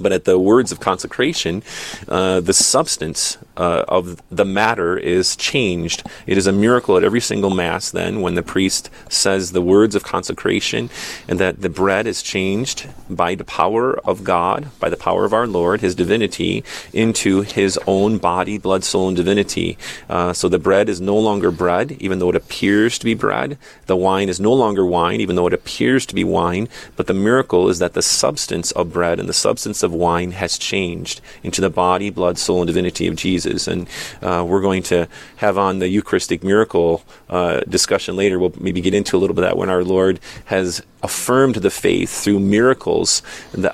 But 0.00 0.12
at 0.12 0.24
the 0.24 0.38
words 0.38 0.72
of 0.72 0.80
consecration, 0.80 1.62
uh, 2.08 2.40
the 2.40 2.52
substance 2.52 3.38
uh, 3.56 3.84
of 3.88 4.22
the 4.30 4.44
matter 4.44 4.96
is 4.96 5.36
changed. 5.36 6.04
It 6.26 6.38
is 6.38 6.46
a 6.46 6.52
miracle 6.52 6.96
at 6.96 7.04
every 7.04 7.20
single 7.20 7.50
Mass, 7.50 7.90
then, 7.90 8.20
when 8.20 8.34
the 8.34 8.42
priest 8.42 8.90
says 9.08 9.52
the 9.52 9.62
words 9.62 9.94
of 9.94 10.04
consecration, 10.04 10.90
and 11.26 11.40
that 11.40 11.60
the 11.60 11.68
bread 11.68 12.06
is 12.06 12.22
changed 12.22 12.88
by 13.10 13.34
the 13.34 13.44
power 13.44 13.98
of 14.06 14.22
God, 14.22 14.68
by 14.78 14.88
the 14.88 14.96
power 14.96 15.24
of 15.24 15.32
our 15.32 15.46
Lord, 15.46 15.80
His 15.80 15.94
divinity, 15.94 16.62
into 16.92 17.42
His 17.42 17.78
own 17.86 18.18
body, 18.18 18.58
blood, 18.58 18.84
soul, 18.84 19.08
and 19.08 19.16
divinity. 19.16 19.76
Uh, 20.08 20.32
so 20.32 20.48
the 20.48 20.58
bread 20.58 20.88
is 20.88 21.00
no 21.00 21.16
longer 21.16 21.50
bread, 21.50 21.92
even 22.00 22.18
though 22.18 22.30
it 22.30 22.36
appears 22.36 22.98
to 22.98 23.04
be 23.04 23.14
bread. 23.14 23.58
The 23.86 23.96
wine 23.96 24.28
is 24.28 24.38
no 24.38 24.52
longer 24.52 24.86
wine, 24.86 25.20
even 25.20 25.36
though 25.36 25.46
it 25.46 25.54
appears 25.54 26.06
to 26.06 26.14
be 26.14 26.24
wine. 26.24 26.68
But 26.96 27.06
the 27.06 27.14
miracle 27.14 27.68
is 27.68 27.78
that 27.80 27.94
the 27.94 28.02
substance 28.02 28.70
of 28.72 28.92
bread 28.92 29.18
and 29.18 29.28
the 29.28 29.32
substance 29.32 29.82
of 29.82 29.87
wine 29.92 30.32
has 30.32 30.58
changed 30.58 31.20
into 31.42 31.60
the 31.60 31.70
body, 31.70 32.10
blood, 32.10 32.38
soul, 32.38 32.60
and 32.60 32.66
divinity 32.66 33.06
of 33.06 33.16
Jesus. 33.16 33.66
And 33.66 33.88
uh, 34.22 34.44
we're 34.46 34.60
going 34.60 34.82
to 34.84 35.08
have 35.36 35.58
on 35.58 35.78
the 35.78 35.88
Eucharistic 35.88 36.42
miracle 36.42 37.04
uh, 37.28 37.60
discussion 37.60 38.16
later. 38.16 38.38
We'll 38.38 38.54
maybe 38.58 38.80
get 38.80 38.94
into 38.94 39.16
a 39.16 39.18
little 39.18 39.34
bit 39.34 39.44
of 39.44 39.50
that 39.50 39.56
when 39.56 39.70
our 39.70 39.84
Lord 39.84 40.20
has 40.46 40.82
affirmed 41.02 41.56
the 41.56 41.70
faith 41.70 42.10
through 42.10 42.40
miracles 42.40 43.22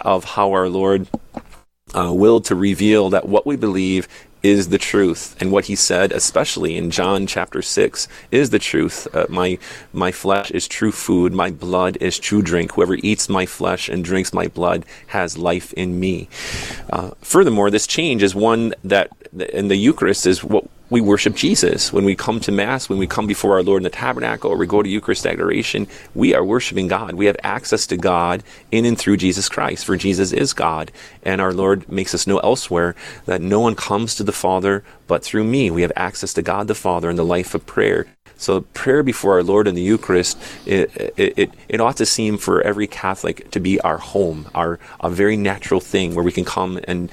of 0.01 0.25
how 0.25 0.53
our 0.53 0.69
Lord 0.69 1.09
uh, 1.95 2.13
willed 2.13 2.45
to 2.47 2.55
reveal 2.55 3.11
that 3.11 3.29
what 3.29 3.47
we 3.47 3.57
believe 3.57 4.09
is 4.45 4.69
the 4.69 4.79
truth. 4.79 5.35
And 5.41 5.51
what 5.51 5.65
he 5.65 5.75
said 5.75 6.13
especially 6.13 6.77
in 6.77 6.91
john 6.91 7.27
chapter 7.27 7.63
6 7.63 8.07
is 8.31 8.51
the 8.51 8.59
truth. 8.59 9.09
Uh, 9.13 9.27
my 9.29 9.59
my 9.93 10.13
flesh 10.13 10.51
is 10.51 10.69
true 10.69 10.93
food. 10.93 11.33
My 11.33 11.51
blood 11.51 11.97
is 12.01 12.19
true 12.19 12.43
drink. 12.43 12.73
Whoever 12.73 12.95
eats 12.97 13.29
my 13.29 13.47
flesh 13.47 13.89
and 13.89 14.05
drinks 14.05 14.33
my 14.35 14.47
blood 14.47 14.85
has 15.09 15.39
life 15.39 15.73
in 15.73 15.99
me. 15.99 16.29
Uh, 16.91 17.13
furthermore 17.23 17.71
this 17.71 17.87
change 17.87 18.23
is 18.23 18.35
one 18.35 18.75
that 18.85 19.11
in 19.33 19.69
the 19.69 19.77
eucharist 19.77 20.27
is 20.27 20.45
what 20.45 20.65
we 20.95 21.01
worship 21.01 21.35
Jesus. 21.35 21.93
When 21.93 22.05
we 22.05 22.15
come 22.15 22.39
to 22.39 22.53
Mass, 22.53 22.89
when 22.89 23.01
we 23.01 23.09
come 23.09 23.27
before 23.27 23.55
our 23.55 23.65
Lord 23.65 23.81
in 23.81 23.83
the 23.83 23.91
tabernacle, 23.91 24.53
or 24.53 24.57
we 24.57 24.69
go 24.69 24.81
to 24.81 24.89
Eucharist 24.89 25.27
adoration, 25.27 25.89
we 26.15 26.37
are 26.37 26.45
worshiping 26.45 26.87
God. 26.87 27.15
We 27.15 27.27
have 27.27 27.37
access 27.43 27.85
to 27.89 27.97
God 27.97 28.45
in 28.71 28.85
and 28.85 28.97
through 28.97 29.17
Jesus 29.17 29.49
Christ, 29.49 29.85
for 29.85 29.97
Jesus 29.97 30.33
is 30.33 30.53
God. 30.53 30.93
And 31.25 31.41
our 31.41 31.53
Lord 31.53 31.89
makes 31.91 32.15
us 32.15 32.29
know 32.29 32.39
elsewhere 32.39 32.95
that 33.27 33.41
no 33.41 33.59
one 33.59 33.75
comes 33.75 34.15
to 34.15 34.23
the 34.23 34.31
Father 34.31 34.85
but 35.09 35.25
through 35.25 35.43
me. 35.43 35.69
We 35.69 35.83
have 35.83 35.91
access 35.97 36.33
to 36.35 36.43
God 36.43 36.69
the 36.69 36.77
Father 36.77 37.11
in 37.11 37.17
the 37.17 37.25
life 37.25 37.57
of 37.57 37.67
prayer. 37.67 38.07
So 38.37 38.61
prayer 38.61 39.03
before 39.03 39.33
our 39.33 39.43
Lord 39.43 39.67
in 39.67 39.75
the 39.75 39.83
Eucharist, 39.83 40.39
it, 40.65 40.93
it, 41.17 41.51
it, 41.69 41.81
ought 41.81 41.97
to 41.97 42.07
seem 42.07 42.39
for 42.39 42.63
every 42.63 42.87
Catholic 42.87 43.51
to 43.51 43.59
be 43.59 43.81
our 43.81 43.99
home, 43.99 44.49
our 44.55 44.79
a 45.01 45.11
very 45.11 45.37
natural 45.37 45.81
thing 45.81 46.15
where 46.15 46.25
we 46.25 46.33
can 46.33 46.45
come 46.45 46.79
and 46.87 47.11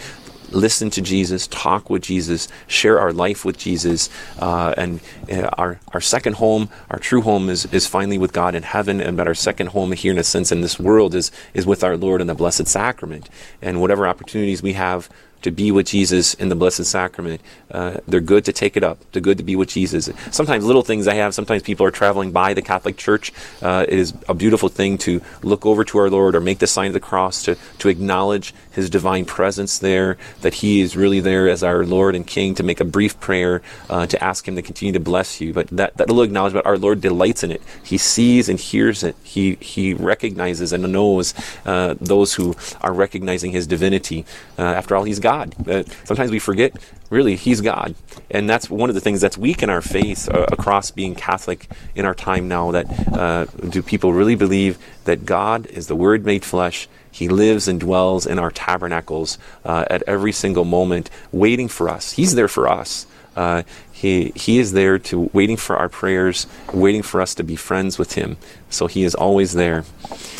listen 0.51 0.89
to 0.91 1.01
Jesus, 1.01 1.47
talk 1.47 1.89
with 1.89 2.03
Jesus, 2.03 2.47
share 2.67 2.99
our 2.99 3.13
life 3.13 3.45
with 3.45 3.57
Jesus, 3.57 4.09
uh, 4.39 4.73
and 4.77 4.99
uh, 5.31 5.49
our 5.57 5.79
our 5.93 6.01
second 6.01 6.35
home, 6.35 6.69
our 6.89 6.99
true 6.99 7.21
home, 7.21 7.49
is 7.49 7.65
is 7.73 7.87
finally 7.87 8.17
with 8.17 8.33
God 8.33 8.55
in 8.55 8.63
heaven, 8.63 9.01
and 9.01 9.17
but 9.17 9.27
our 9.27 9.35
second 9.35 9.67
home 9.67 9.91
here, 9.93 10.11
in 10.11 10.17
a 10.17 10.23
sense, 10.23 10.51
in 10.51 10.61
this 10.61 10.79
world, 10.79 11.15
is 11.15 11.31
is 11.53 11.65
with 11.65 11.83
our 11.83 11.97
Lord 11.97 12.21
in 12.21 12.27
the 12.27 12.35
Blessed 12.35 12.67
Sacrament, 12.67 13.29
and 13.61 13.81
whatever 13.81 14.07
opportunities 14.07 14.61
we 14.61 14.73
have 14.73 15.09
to 15.41 15.51
be 15.51 15.71
with 15.71 15.87
Jesus 15.87 16.33
in 16.35 16.49
the 16.49 16.55
Blessed 16.55 16.85
Sacrament, 16.85 17.41
uh, 17.71 17.97
they're 18.07 18.19
good 18.19 18.45
to 18.45 18.53
take 18.53 18.77
it 18.77 18.83
up. 18.83 18.99
They're 19.11 19.21
good 19.21 19.37
to 19.37 19.43
be 19.43 19.55
with 19.55 19.69
Jesus. 19.69 20.09
Sometimes 20.31 20.65
little 20.65 20.83
things 20.83 21.07
I 21.07 21.15
have. 21.15 21.33
Sometimes 21.33 21.63
people 21.63 21.85
are 21.85 21.91
traveling 21.91 22.31
by 22.31 22.53
the 22.53 22.61
Catholic 22.61 22.97
Church. 22.97 23.31
Uh, 23.61 23.85
it 23.87 23.97
is 23.97 24.13
a 24.27 24.33
beautiful 24.33 24.69
thing 24.69 24.97
to 24.99 25.21
look 25.41 25.65
over 25.65 25.83
to 25.85 25.97
our 25.97 26.09
Lord 26.09 26.35
or 26.35 26.41
make 26.41 26.59
the 26.59 26.67
sign 26.67 26.87
of 26.87 26.93
the 26.93 26.99
cross 26.99 27.43
to 27.43 27.57
to 27.79 27.89
acknowledge 27.89 28.53
His 28.71 28.89
divine 28.89 29.25
presence 29.25 29.79
there, 29.79 30.17
that 30.41 30.55
He 30.55 30.81
is 30.81 30.95
really 30.95 31.19
there 31.19 31.49
as 31.49 31.63
our 31.63 31.85
Lord 31.85 32.15
and 32.15 32.25
King. 32.25 32.55
To 32.55 32.63
make 32.63 32.79
a 32.79 32.85
brief 32.85 33.19
prayer, 33.19 33.61
uh, 33.89 34.05
to 34.07 34.23
ask 34.23 34.47
Him 34.47 34.55
to 34.55 34.61
continue 34.61 34.93
to 34.93 34.99
bless 34.99 35.41
you. 35.41 35.53
But 35.53 35.67
that 35.69 35.97
that 35.97 36.07
little 36.07 36.23
acknowledgement, 36.23 36.65
our 36.65 36.77
Lord 36.77 37.01
delights 37.01 37.43
in 37.43 37.51
it. 37.51 37.61
He 37.83 37.97
sees 37.97 38.49
and 38.49 38.59
hears 38.59 39.03
it. 39.03 39.15
He 39.23 39.55
He 39.55 39.93
recognizes 39.93 40.73
and 40.73 40.91
knows 40.91 41.33
uh, 41.65 41.95
those 41.99 42.35
who 42.35 42.55
are 42.81 42.93
recognizing 42.93 43.51
His 43.51 43.65
divinity. 43.67 44.25
Uh, 44.59 44.63
after 44.63 44.95
all, 44.95 45.03
He's 45.03 45.19
God. 45.19 45.30
Uh, 45.31 45.83
sometimes 46.03 46.31
we 46.31 46.39
forget. 46.39 46.73
Really, 47.09 47.35
He's 47.35 47.61
God, 47.61 47.95
and 48.29 48.49
that's 48.49 48.69
one 48.69 48.89
of 48.89 48.95
the 48.95 49.01
things 49.01 49.19
that's 49.19 49.37
weak 49.37 49.61
in 49.63 49.69
our 49.69 49.81
faith 49.81 50.29
uh, 50.29 50.45
across 50.51 50.91
being 50.91 51.15
Catholic 51.15 51.67
in 51.95 52.05
our 52.05 52.15
time 52.15 52.47
now. 52.47 52.71
That 52.71 52.85
uh, 53.11 53.45
do 53.45 53.81
people 53.81 54.13
really 54.13 54.35
believe 54.35 54.77
that 55.05 55.25
God 55.25 55.65
is 55.67 55.87
the 55.87 55.95
Word 55.95 56.25
made 56.25 56.45
flesh? 56.45 56.87
He 57.11 57.27
lives 57.27 57.67
and 57.67 57.79
dwells 57.79 58.25
in 58.25 58.39
our 58.39 58.51
tabernacles 58.51 59.37
uh, 59.65 59.85
at 59.89 60.03
every 60.07 60.31
single 60.31 60.63
moment, 60.63 61.09
waiting 61.31 61.67
for 61.67 61.89
us. 61.89 62.13
He's 62.13 62.35
there 62.35 62.47
for 62.47 62.69
us. 62.69 63.05
Uh, 63.35 63.63
he 63.91 64.31
he 64.35 64.57
is 64.57 64.71
there 64.73 64.97
to 64.97 65.29
waiting 65.31 65.57
for 65.57 65.77
our 65.77 65.87
prayers, 65.87 66.47
waiting 66.73 67.03
for 67.03 67.21
us 67.21 67.35
to 67.35 67.43
be 67.43 67.55
friends 67.55 67.99
with 67.99 68.13
Him. 68.13 68.37
So 68.69 68.87
He 68.87 69.03
is 69.03 69.13
always 69.13 69.53
there. 69.53 69.85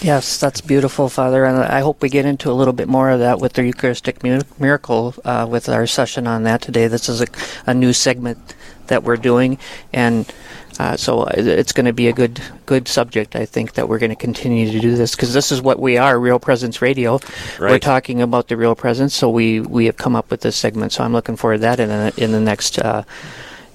Yes, 0.01 0.39
that's 0.39 0.61
beautiful, 0.61 1.09
Father, 1.09 1.45
and 1.45 1.57
I 1.59 1.81
hope 1.81 2.01
we 2.01 2.09
get 2.09 2.25
into 2.25 2.49
a 2.51 2.53
little 2.53 2.73
bit 2.73 2.87
more 2.87 3.11
of 3.11 3.19
that 3.19 3.39
with 3.39 3.53
the 3.53 3.63
Eucharistic 3.63 4.23
miracle 4.23 5.13
uh, 5.23 5.47
with 5.49 5.69
our 5.69 5.85
session 5.85 6.25
on 6.25 6.43
that 6.43 6.61
today. 6.61 6.87
This 6.87 7.07
is 7.07 7.21
a, 7.21 7.27
a 7.67 7.73
new 7.73 7.93
segment 7.93 8.55
that 8.91 9.03
we're 9.03 9.17
doing, 9.17 9.57
and 9.91 10.31
uh, 10.79 10.95
so 10.95 11.25
it's 11.25 11.73
going 11.73 11.85
to 11.85 11.93
be 11.93 12.07
a 12.07 12.13
good 12.13 12.41
good 12.65 12.87
subject. 12.87 13.35
I 13.35 13.45
think 13.45 13.73
that 13.73 13.89
we're 13.89 13.99
going 13.99 14.11
to 14.11 14.15
continue 14.15 14.71
to 14.71 14.79
do 14.79 14.95
this 14.95 15.15
because 15.15 15.33
this 15.33 15.51
is 15.51 15.61
what 15.61 15.79
we 15.79 15.97
are, 15.97 16.19
Real 16.19 16.39
Presence 16.39 16.81
Radio. 16.81 17.19
We're 17.59 17.79
talking 17.79 18.21
about 18.21 18.47
the 18.47 18.57
Real 18.57 18.75
Presence, 18.75 19.15
so 19.15 19.29
we 19.29 19.59
we 19.59 19.85
have 19.85 19.97
come 19.97 20.15
up 20.15 20.29
with 20.29 20.41
this 20.41 20.55
segment. 20.55 20.91
So 20.91 21.03
I'm 21.03 21.13
looking 21.13 21.35
forward 21.35 21.57
to 21.57 21.61
that 21.61 21.79
in 21.79 21.89
the, 21.89 22.13
in 22.17 22.31
the 22.31 22.39
next 22.39 22.79
uh, 22.79 23.03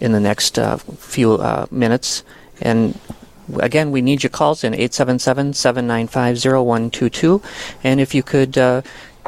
in 0.01 0.13
the 0.13 0.21
next 0.21 0.59
uh, 0.59 0.77
few 0.77 1.35
uh, 1.35 1.67
minutes, 1.71 2.23
and 2.61 2.99
again, 3.61 3.93
we 3.93 4.03
need 4.03 4.23
your 4.23 4.31
calls 4.31 4.65
in 4.65 4.73
877-795-0122. 4.73 7.43
And 7.85 8.01
if 8.01 8.15
you 8.15 8.23
could 8.23 8.57
uh, 8.59 8.83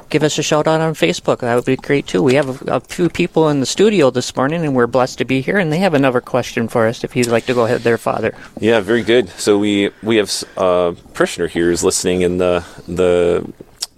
give 0.08 0.22
us 0.22 0.38
a 0.38 0.42
shout 0.42 0.66
out 0.66 0.80
on 0.80 0.94
Facebook, 0.94 1.38
that 1.40 1.54
would 1.54 1.64
be 1.64 1.76
great 1.76 2.06
too. 2.06 2.22
We 2.22 2.34
have 2.34 2.68
a, 2.68 2.76
a, 2.76 2.80
few 2.80 3.08
people 3.08 3.48
in 3.48 3.60
the 3.60 3.66
studio 3.66 4.10
this 4.10 4.34
morning, 4.34 4.64
and 4.64 4.74
we're 4.74 4.86
blessed 4.86 5.18
to 5.18 5.24
be 5.24 5.40
here. 5.40 5.58
And 5.58 5.72
they 5.72 5.78
have 5.78 5.94
another 5.94 6.20
question 6.20 6.68
for 6.68 6.86
us. 6.86 7.04
If 7.04 7.16
you'd 7.16 7.28
like 7.28 7.46
to 7.46 7.54
go 7.54 7.64
ahead, 7.64 7.82
there, 7.82 7.98
Father. 7.98 8.34
Yeah, 8.58 8.80
very 8.80 9.02
good. 9.02 9.28
So 9.30 9.58
we 9.58 9.90
we 10.02 10.16
have 10.16 10.30
a 10.56 10.60
uh, 10.60 10.94
parishioner 11.14 11.48
here 11.48 11.70
is 11.70 11.84
listening 11.84 12.22
in 12.22 12.38
the 12.38 12.64
the 12.86 13.52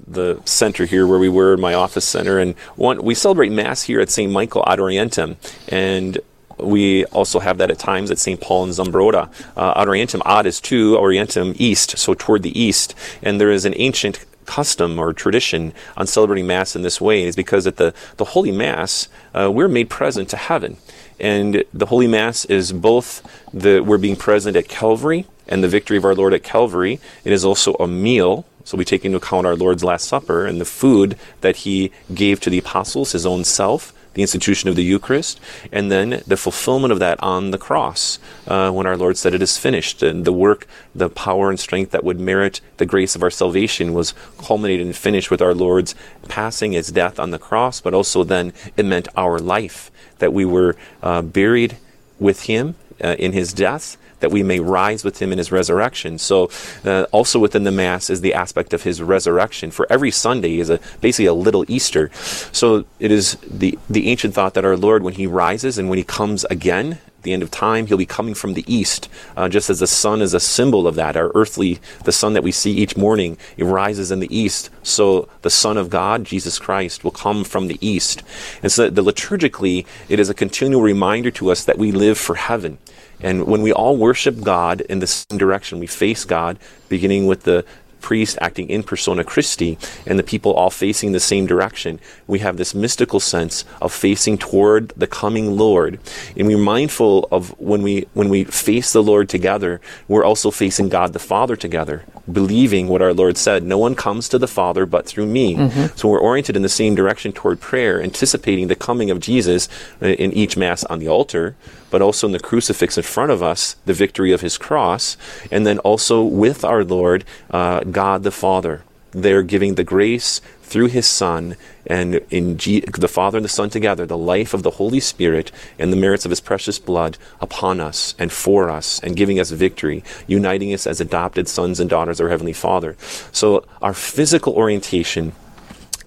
the 0.07 0.41
center 0.45 0.87
here 0.87 1.07
where 1.07 1.19
we 1.19 1.29
were 1.29 1.55
in 1.55 1.61
my 1.61 1.75
office 1.75 2.05
center 2.05 2.41
and 2.41 2.57
one 2.75 3.03
we 3.03 3.15
celebrate 3.15 3.51
mass 3.51 3.85
here 3.85 4.01
at 4.01 4.11
St. 4.11 4.31
Michael 4.31 4.65
ad 4.67 4.81
Orientem 4.81 5.37
and 5.69 6.19
we 6.59 7.05
also 7.07 7.39
have 7.39 7.59
that 7.59 7.71
at 7.71 7.79
times 7.79 8.11
at 8.11 8.19
St. 8.19 8.41
Paul 8.41 8.65
and 8.65 8.73
Zumbrota. 8.73 9.31
Uh, 9.57 9.73
ad 9.77 9.89
Orientem, 9.89 10.21
ad 10.25 10.47
is 10.47 10.61
to, 10.63 10.97
Orientem, 10.97 11.55
east, 11.59 11.97
so 11.99 12.15
toward 12.15 12.43
the 12.43 12.59
east. 12.59 12.95
And 13.23 13.41
there 13.41 13.51
is 13.51 13.65
an 13.65 13.75
ancient 13.77 14.25
custom 14.51 14.99
or 14.99 15.13
tradition 15.13 15.73
on 15.97 16.09
celebrating 16.09 16.45
Mass 16.45 16.75
in 16.75 16.83
this 16.83 17.01
way 17.01 17.23
is 17.23 17.37
because 17.37 17.69
at 17.69 17.77
the, 17.77 17.95
the 18.17 18.25
Holy 18.25 18.51
Mass, 18.51 19.09
uh, 19.33 19.49
we're 19.49 19.69
made 19.69 19.89
present 19.89 20.29
to 20.31 20.37
heaven. 20.37 20.77
And 21.21 21.63
the 21.73 21.87
Holy 21.87 22.09
Mass 22.09 22.47
is 22.47 22.73
both 22.73 23.23
the 23.55 23.79
we're 23.79 23.99
being 23.99 24.17
present 24.17 24.57
at 24.57 24.67
Calvary 24.67 25.27
and 25.47 25.63
the 25.63 25.69
victory 25.69 25.97
of 25.97 26.05
our 26.05 26.17
Lord 26.17 26.35
at 26.35 26.43
Calvary. 26.43 26.99
It 27.25 27.33
is 27.33 27.45
also 27.45 27.75
a 27.75 27.87
meal. 27.87 28.45
So 28.65 28.77
we 28.77 28.85
take 28.85 29.05
into 29.05 29.19
account 29.19 29.47
our 29.47 29.55
Lord's 29.55 29.85
Last 29.85 30.09
Supper 30.09 30.45
and 30.47 30.61
the 30.61 30.65
food 30.65 31.17
that 31.43 31.57
he 31.59 31.93
gave 32.13 32.41
to 32.41 32.51
the 32.51 32.59
apostles, 32.59 33.13
his 33.13 33.25
own 33.25 33.45
self 33.45 33.93
the 34.15 34.23
institution 34.23 34.69
of 34.69 34.77
the 34.77 34.85
Eucharist, 34.85 35.41
and 35.73 35.91
then 35.91 36.23
the 36.27 36.37
fulfillment 36.37 36.93
of 36.93 36.99
that 36.99 37.23
on 37.23 37.51
the 37.51 37.59
cross 37.59 38.19
uh, 38.47 38.71
when 38.71 38.87
our 38.87 38.97
Lord 38.97 39.17
said, 39.17 39.35
It 39.35 39.43
is 39.43 39.59
finished. 39.59 40.03
And 40.03 40.25
the 40.25 40.33
work, 40.33 40.67
the 40.95 41.09
power 41.09 41.51
and 41.51 41.59
strength 41.61 41.93
that 41.93 42.05
would 42.05 42.19
merit 42.19 42.61
the 42.79 42.87
grace 42.87 43.15
of 43.15 43.23
our 43.23 43.31
salvation 43.31 43.93
was 43.93 44.15
culminated 44.39 44.87
and 44.87 44.97
finished 44.97 45.31
with 45.31 45.43
our 45.43 45.55
Lord's 45.55 45.95
passing 46.29 46.73
his 46.73 46.89
death 46.89 47.19
on 47.19 47.31
the 47.31 47.39
cross, 47.39 47.81
but 47.81 47.95
also 47.95 48.25
then 48.25 48.53
it 48.77 48.85
meant 48.85 49.09
our 49.17 49.39
life, 49.39 49.91
that 50.19 50.33
we 50.33 50.45
were 50.45 50.77
uh, 51.03 51.23
buried 51.23 51.77
with 52.19 52.43
him 52.43 52.75
uh, 53.03 53.17
in 53.19 53.33
his 53.33 53.53
death 53.53 53.97
that 54.21 54.31
we 54.31 54.43
may 54.43 54.61
rise 54.61 55.05
with 55.05 55.21
him 55.21 55.33
in 55.33 55.39
his 55.39 55.51
resurrection. 55.53 56.19
So, 56.19 56.51
uh, 56.85 57.07
also 57.13 57.39
within 57.39 57.65
the 57.65 57.73
Mass 57.73 58.11
is 58.11 58.21
the 58.21 58.35
aspect 58.35 58.73
of 58.73 58.83
his 58.83 59.03
resurrection. 59.03 59.71
For 59.71 59.87
every 59.91 60.11
Sunday 60.11 60.59
is 60.59 60.71
a 60.71 60.79
basically 61.01 61.27
a 61.27 61.35
little 61.35 61.65
Easter. 61.69 62.11
So, 62.53 62.85
it 62.99 63.11
is 63.11 63.37
the, 63.47 63.79
the 63.89 64.09
ancient 64.09 64.35
thought 64.35 64.55
that 64.55 64.65
our 64.65 64.77
Lord, 64.77 65.03
when 65.03 65.15
he 65.15 65.27
rises 65.27 65.79
and 65.79 65.89
when 65.89 65.99
he 65.99 66.05
comes 66.05 66.45
again, 66.45 66.99
the 67.23 67.33
end 67.33 67.43
of 67.43 67.51
time, 67.51 67.87
he'll 67.87 67.97
be 67.97 68.07
coming 68.07 68.35
from 68.35 68.55
the 68.55 68.65
east, 68.73 69.09
uh, 69.37 69.49
just 69.49 69.71
as 69.71 69.81
the 69.81 69.87
sun 69.87 70.23
is 70.23 70.35
a 70.35 70.41
symbol 70.41 70.87
of 70.87 70.95
that. 70.97 71.17
Our 71.17 71.31
earthly, 71.35 71.81
the 72.05 72.13
sun 72.13 72.33
that 72.35 72.43
we 72.43 72.53
see 72.53 72.73
each 72.73 72.97
morning, 72.97 73.37
it 73.57 73.65
rises 73.65 74.11
in 74.11 74.21
the 74.21 74.35
east. 74.37 74.71
So 74.83 75.29
the 75.43 75.51
Son 75.51 75.77
of 75.77 75.91
God, 75.91 76.25
Jesus 76.25 76.59
Christ, 76.59 77.05
will 77.05 77.11
come 77.11 77.45
from 77.45 77.69
the 77.69 77.79
east. 77.81 78.23
And 78.63 78.71
so 78.73 78.91
the 78.91 79.03
liturgically, 79.03 79.87
it 80.09 80.19
is 80.19 80.31
a 80.31 80.35
continual 80.35 80.83
reminder 80.83 81.31
to 81.33 81.51
us 81.51 81.65
that 81.65 81.79
we 81.79 81.93
live 81.93 82.19
for 82.19 82.35
heaven. 82.35 82.79
And 83.23 83.47
when 83.47 83.61
we 83.61 83.73
all 83.73 83.97
worship 83.97 84.41
God 84.41 84.81
in 84.83 85.01
the 85.01 85.07
same 85.07 85.37
direction, 85.37 85.79
we 85.79 85.87
face 85.87 86.25
God, 86.25 86.59
beginning 86.89 87.27
with 87.27 87.43
the 87.43 87.65
priest 88.01 88.39
acting 88.41 88.69
in 88.69 88.83
persona 88.83 89.25
Christi 89.25 89.79
and 90.07 90.19
the 90.19 90.23
people 90.23 90.53
all 90.53 90.71
facing 90.71 91.13
the 91.13 91.21
same 91.21 91.47
direction, 91.47 92.01
we 92.27 92.41
have 92.41 92.57
this 92.57 92.75
mystical 92.75 93.21
sense 93.21 93.65
of 93.81 93.93
facing 93.93 94.39
toward 94.39 94.91
the 94.97 95.07
coming 95.07 95.57
Lord. 95.57 95.99
And 96.37 96.47
we're 96.47 96.59
mindful 96.59 97.29
of 97.31 97.51
when 97.59 97.83
we 97.83 98.07
when 98.15 98.29
we 98.29 98.45
face 98.45 98.93
the 98.93 99.03
Lord 99.03 99.29
together, 99.29 99.81
we're 100.09 100.25
also 100.25 100.51
facing 100.51 100.89
God 100.89 101.13
the 101.13 101.19
Father 101.19 101.57
together, 101.57 102.05
believing 102.33 102.89
what 102.89 103.03
our 103.03 103.13
Lord 103.13 103.37
said, 103.37 103.63
no 103.63 103.79
one 103.79 103.95
comes 103.95 104.29
to 104.31 104.39
the 104.39 104.49
Father 104.49 104.87
but 104.87 105.07
through 105.07 105.27
me. 105.27 105.57
Mm-hmm. 105.57 105.97
So 105.97 106.09
we're 106.09 106.19
oriented 106.21 106.57
in 106.57 106.63
the 106.63 106.69
same 106.69 106.95
direction 106.95 107.33
toward 107.33 107.61
prayer, 107.61 108.03
anticipating 108.03 108.69
the 108.69 108.77
coming 108.77 109.11
of 109.11 109.21
Jesus 109.21 109.69
uh, 110.03 110.07
in 110.07 110.33
each 110.33 110.57
mass 110.57 110.85
on 110.85 110.99
the 110.99 111.09
altar 111.09 111.57
but 111.91 112.01
also 112.01 112.27
in 112.27 112.33
the 112.33 112.41
crucifix 112.41 112.97
in 112.97 113.03
front 113.03 113.33
of 113.33 113.43
us, 113.43 113.77
the 113.85 113.93
victory 113.93 114.33
of 114.33 114.41
his 114.41 114.57
cross, 114.57 115.17
and 115.51 115.67
then 115.67 115.79
also 115.81 116.23
with 116.23 116.65
our 116.65 116.85
Lord, 116.85 117.25
uh, 117.51 117.81
God 117.81 118.23
the 118.23 118.31
Father. 118.31 118.83
They're 119.13 119.43
giving 119.43 119.75
the 119.75 119.85
grace 119.85 120.41
through 120.71 120.87
his 120.87 121.07
Son 121.07 121.57
and 121.85 122.21
in 122.31 122.57
G- 122.57 122.81
the 122.81 123.09
Father 123.09 123.39
and 123.39 123.45
the 123.45 123.49
Son 123.49 123.69
together, 123.69 124.07
the 124.07 124.17
life 124.17 124.55
of 124.55 124.63
the 124.63 124.71
Holy 124.71 125.01
Spirit 125.01 125.51
and 125.79 125.93
the 125.93 125.97
merits 125.97 126.25
of 126.25 126.31
his 126.31 126.41
precious 126.41 126.79
blood 126.79 127.19
upon 127.41 127.81
us 127.81 128.15
and 128.19 128.31
for 128.31 128.71
us 128.71 129.01
and 129.01 129.17
giving 129.17 129.41
us 129.41 129.51
victory, 129.51 130.05
uniting 130.29 130.73
us 130.73 130.87
as 130.87 131.01
adopted 131.01 131.49
sons 131.49 131.81
and 131.81 131.91
daughters 131.91 132.21
of 132.21 132.25
our 132.25 132.31
Heavenly 132.31 132.53
Father. 132.53 132.97
So 133.33 133.67
our 133.83 133.93
physical 133.93 134.55
orientation 134.55 135.33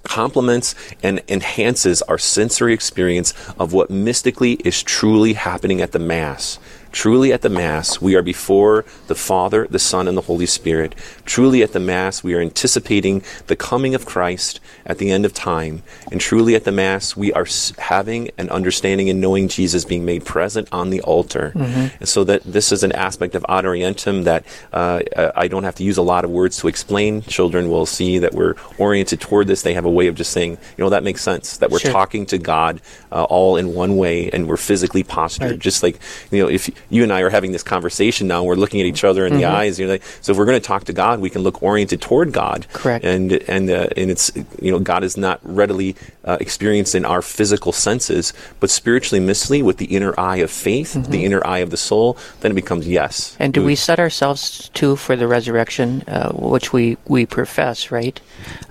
complements 0.03 0.75
and 1.01 1.21
enhances 1.27 2.01
our 2.03 2.17
sensory 2.17 2.73
experience 2.73 3.33
of 3.59 3.73
what 3.73 3.89
mystically 3.89 4.53
is 4.53 4.81
truly 4.83 5.33
happening 5.33 5.81
at 5.81 5.91
the 5.91 5.99
Mass. 5.99 6.59
Truly 6.93 7.33
at 7.33 7.41
the 7.41 7.49
Mass, 7.49 7.99
we 7.99 8.15
are 8.15 8.21
before 8.21 8.85
the 9.07 9.15
Father, 9.15 9.67
the 9.67 9.79
Son, 9.79 10.07
and 10.07 10.15
the 10.15 10.21
Holy 10.21 10.45
Spirit. 10.45 10.93
Truly 11.25 11.63
at 11.63 11.73
the 11.73 11.79
Mass, 11.79 12.23
we 12.23 12.35
are 12.35 12.39
anticipating 12.39 13.23
the 13.47 13.55
coming 13.55 13.95
of 13.95 14.05
Christ 14.05 14.59
at 14.85 14.99
the 14.99 15.11
end 15.11 15.25
of 15.25 15.33
time. 15.33 15.81
And 16.11 16.21
truly 16.21 16.53
at 16.53 16.65
the 16.65 16.71
Mass, 16.71 17.17
we 17.17 17.33
are 17.33 17.47
having 17.79 18.29
an 18.37 18.47
understanding 18.51 19.09
and 19.09 19.19
knowing 19.19 19.47
Jesus 19.47 19.85
being 19.85 20.05
made 20.05 20.23
present 20.23 20.69
on 20.71 20.91
the 20.91 21.01
altar. 21.01 21.51
Mm-hmm. 21.55 21.95
And 21.99 22.07
so 22.07 22.23
that 22.25 22.43
this 22.43 22.71
is 22.71 22.83
an 22.83 22.91
aspect 22.91 23.33
of 23.33 23.43
ad 23.49 23.65
orientem 23.65 24.23
that 24.25 24.45
uh, 24.71 25.01
I 25.35 25.47
don't 25.47 25.63
have 25.63 25.75
to 25.75 25.83
use 25.83 25.97
a 25.97 26.03
lot 26.03 26.23
of 26.23 26.29
words 26.29 26.57
to 26.57 26.67
explain. 26.67 27.23
Children 27.23 27.69
will 27.69 27.87
see 27.87 28.19
that 28.19 28.33
we're 28.35 28.53
oriented 28.77 29.19
toward 29.19 29.47
this. 29.47 29.63
They 29.63 29.73
have 29.73 29.85
a 29.85 29.91
way 29.91 30.05
of 30.05 30.13
just 30.13 30.31
saying, 30.31 30.51
you 30.77 30.83
know, 30.83 30.91
that 30.91 31.03
makes 31.03 31.23
sense, 31.23 31.57
that 31.57 31.71
we're 31.71 31.79
sure. 31.79 31.91
talking 31.91 32.27
to 32.27 32.37
God 32.37 32.81
uh, 33.11 33.23
all 33.23 33.57
in 33.57 33.73
one 33.73 33.97
way 33.97 34.29
and 34.29 34.47
we're 34.47 34.57
physically 34.57 35.03
postured. 35.03 35.51
Right. 35.51 35.59
Just 35.59 35.81
like, 35.81 35.99
you 36.29 36.43
know, 36.43 36.49
if 36.49 36.69
you 36.89 37.03
and 37.03 37.11
I 37.11 37.21
are 37.21 37.29
having 37.29 37.51
this 37.51 37.63
conversation 37.63 38.27
now. 38.27 38.43
We're 38.43 38.55
looking 38.55 38.79
at 38.79 38.85
each 38.85 39.03
other 39.03 39.25
in 39.25 39.33
mm-hmm. 39.33 39.41
the 39.41 39.45
eyes. 39.45 39.79
You 39.79 39.87
know, 39.87 39.97
so 40.21 40.31
if 40.31 40.37
we're 40.37 40.45
going 40.45 40.59
to 40.59 40.65
talk 40.65 40.85
to 40.85 40.93
God, 40.93 41.19
we 41.19 41.29
can 41.29 41.41
look 41.41 41.61
oriented 41.63 42.01
toward 42.01 42.31
God. 42.31 42.67
Correct. 42.73 43.05
And 43.05 43.31
and 43.31 43.69
uh, 43.69 43.87
and 43.95 44.11
it's 44.11 44.31
you 44.61 44.71
know 44.71 44.79
God 44.79 45.03
is 45.03 45.17
not 45.17 45.39
readily 45.43 45.95
uh, 46.25 46.37
experienced 46.39 46.95
in 46.95 47.05
our 47.05 47.21
physical 47.21 47.71
senses, 47.71 48.33
but 48.59 48.69
spiritually, 48.69 49.23
mystically, 49.23 49.61
with 49.61 49.77
the 49.77 49.85
inner 49.85 50.13
eye 50.19 50.37
of 50.37 50.51
faith, 50.51 50.93
mm-hmm. 50.93 51.11
the 51.11 51.25
inner 51.25 51.45
eye 51.45 51.59
of 51.59 51.69
the 51.69 51.77
soul, 51.77 52.17
then 52.41 52.51
it 52.51 52.55
becomes 52.55 52.87
yes. 52.87 53.35
And 53.39 53.53
do 53.53 53.61
we, 53.61 53.67
we 53.67 53.75
set 53.75 53.99
ourselves 53.99 54.69
too 54.73 54.95
for 54.95 55.15
the 55.15 55.27
resurrection, 55.27 56.03
uh, 56.07 56.31
which 56.31 56.73
we 56.73 56.97
we 57.07 57.25
profess, 57.25 57.91
right? 57.91 58.19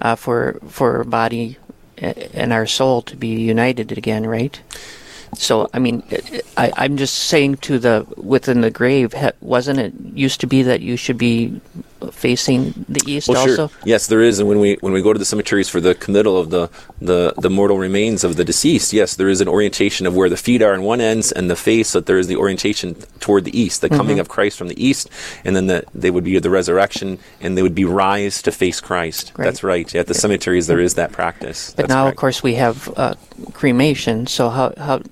Uh, 0.01 0.16
for 0.16 0.59
for 0.68 1.05
body 1.05 1.59
and 2.03 2.53
our 2.53 2.66
soul 2.66 3.03
to 3.03 3.16
be 3.16 3.29
united 3.29 3.96
again, 3.96 4.27
right? 4.27 4.61
So, 5.35 5.68
I 5.73 5.79
mean, 5.79 6.03
I, 6.57 6.73
I'm 6.77 6.97
just 6.97 7.14
saying 7.14 7.57
to 7.59 7.79
the 7.79 8.07
within 8.16 8.61
the 8.61 8.71
grave, 8.71 9.14
wasn't 9.40 9.79
it 9.79 9.95
used 10.14 10.40
to 10.40 10.47
be 10.47 10.62
that 10.62 10.81
you 10.81 10.97
should 10.97 11.18
be 11.18 11.61
facing 12.11 12.85
the 12.88 13.01
east 13.07 13.29
well, 13.29 13.38
also? 13.38 13.69
Sure. 13.69 13.79
Yes, 13.85 14.07
there 14.07 14.21
is. 14.21 14.38
And 14.38 14.49
when 14.49 14.61
we 14.61 14.77
when 14.81 14.93
we 14.93 15.03
go 15.03 15.12
to 15.12 15.19
the 15.19 15.25
cemeteries 15.25 15.69
for 15.69 15.81
the 15.81 15.95
committal 15.95 16.37
of 16.38 16.51
the, 16.51 16.69
the, 17.01 17.35
the 17.38 17.51
mortal 17.51 17.79
remains 17.79 18.25
of 18.25 18.37
the 18.37 18.45
deceased, 18.45 18.93
yes, 18.93 19.17
there 19.17 19.29
is 19.29 19.41
an 19.41 19.49
orientation 19.49 20.07
of 20.07 20.15
where 20.15 20.29
the 20.29 20.37
feet 20.37 20.62
are 20.62 20.73
on 20.73 20.83
one 20.83 21.01
ends 21.01 21.33
and 21.33 21.51
the 21.51 21.57
face. 21.57 21.93
That 21.93 22.07
there 22.07 22.19
is 22.19 22.27
the 22.27 22.37
orientation 22.37 22.95
toward 23.21 23.45
the 23.45 23.59
east, 23.59 23.81
the 23.81 23.88
mm-hmm. 23.88 23.97
coming 23.97 24.19
of 24.19 24.29
Christ 24.29 24.59
from 24.59 24.69
the 24.69 24.85
east, 24.85 25.09
and 25.45 25.55
then 25.55 25.67
the, 25.67 25.85
they 25.95 26.11
would 26.11 26.25
be 26.25 26.38
the 26.38 26.51
resurrection, 26.51 27.19
and 27.41 27.57
they 27.57 27.62
would 27.62 27.75
be 27.75 27.85
rise 27.85 28.43
to 28.43 28.53
face 28.53 28.81
Christ. 28.81 29.33
Right. 29.37 29.45
That's 29.45 29.62
right. 29.62 29.95
At 29.95 30.07
the 30.07 30.15
cemeteries, 30.15 30.67
there 30.67 30.81
is 30.81 30.95
that 30.95 31.12
practice. 31.12 31.71
But 31.71 31.88
That's 31.88 31.88
now, 31.91 32.09
of 32.09 32.17
course, 32.17 32.43
we 32.43 32.55
have 32.55 32.93
uh, 32.97 33.15
cremation. 33.53 34.27
So 34.27 34.49
how 34.49 34.73
how 34.77 35.03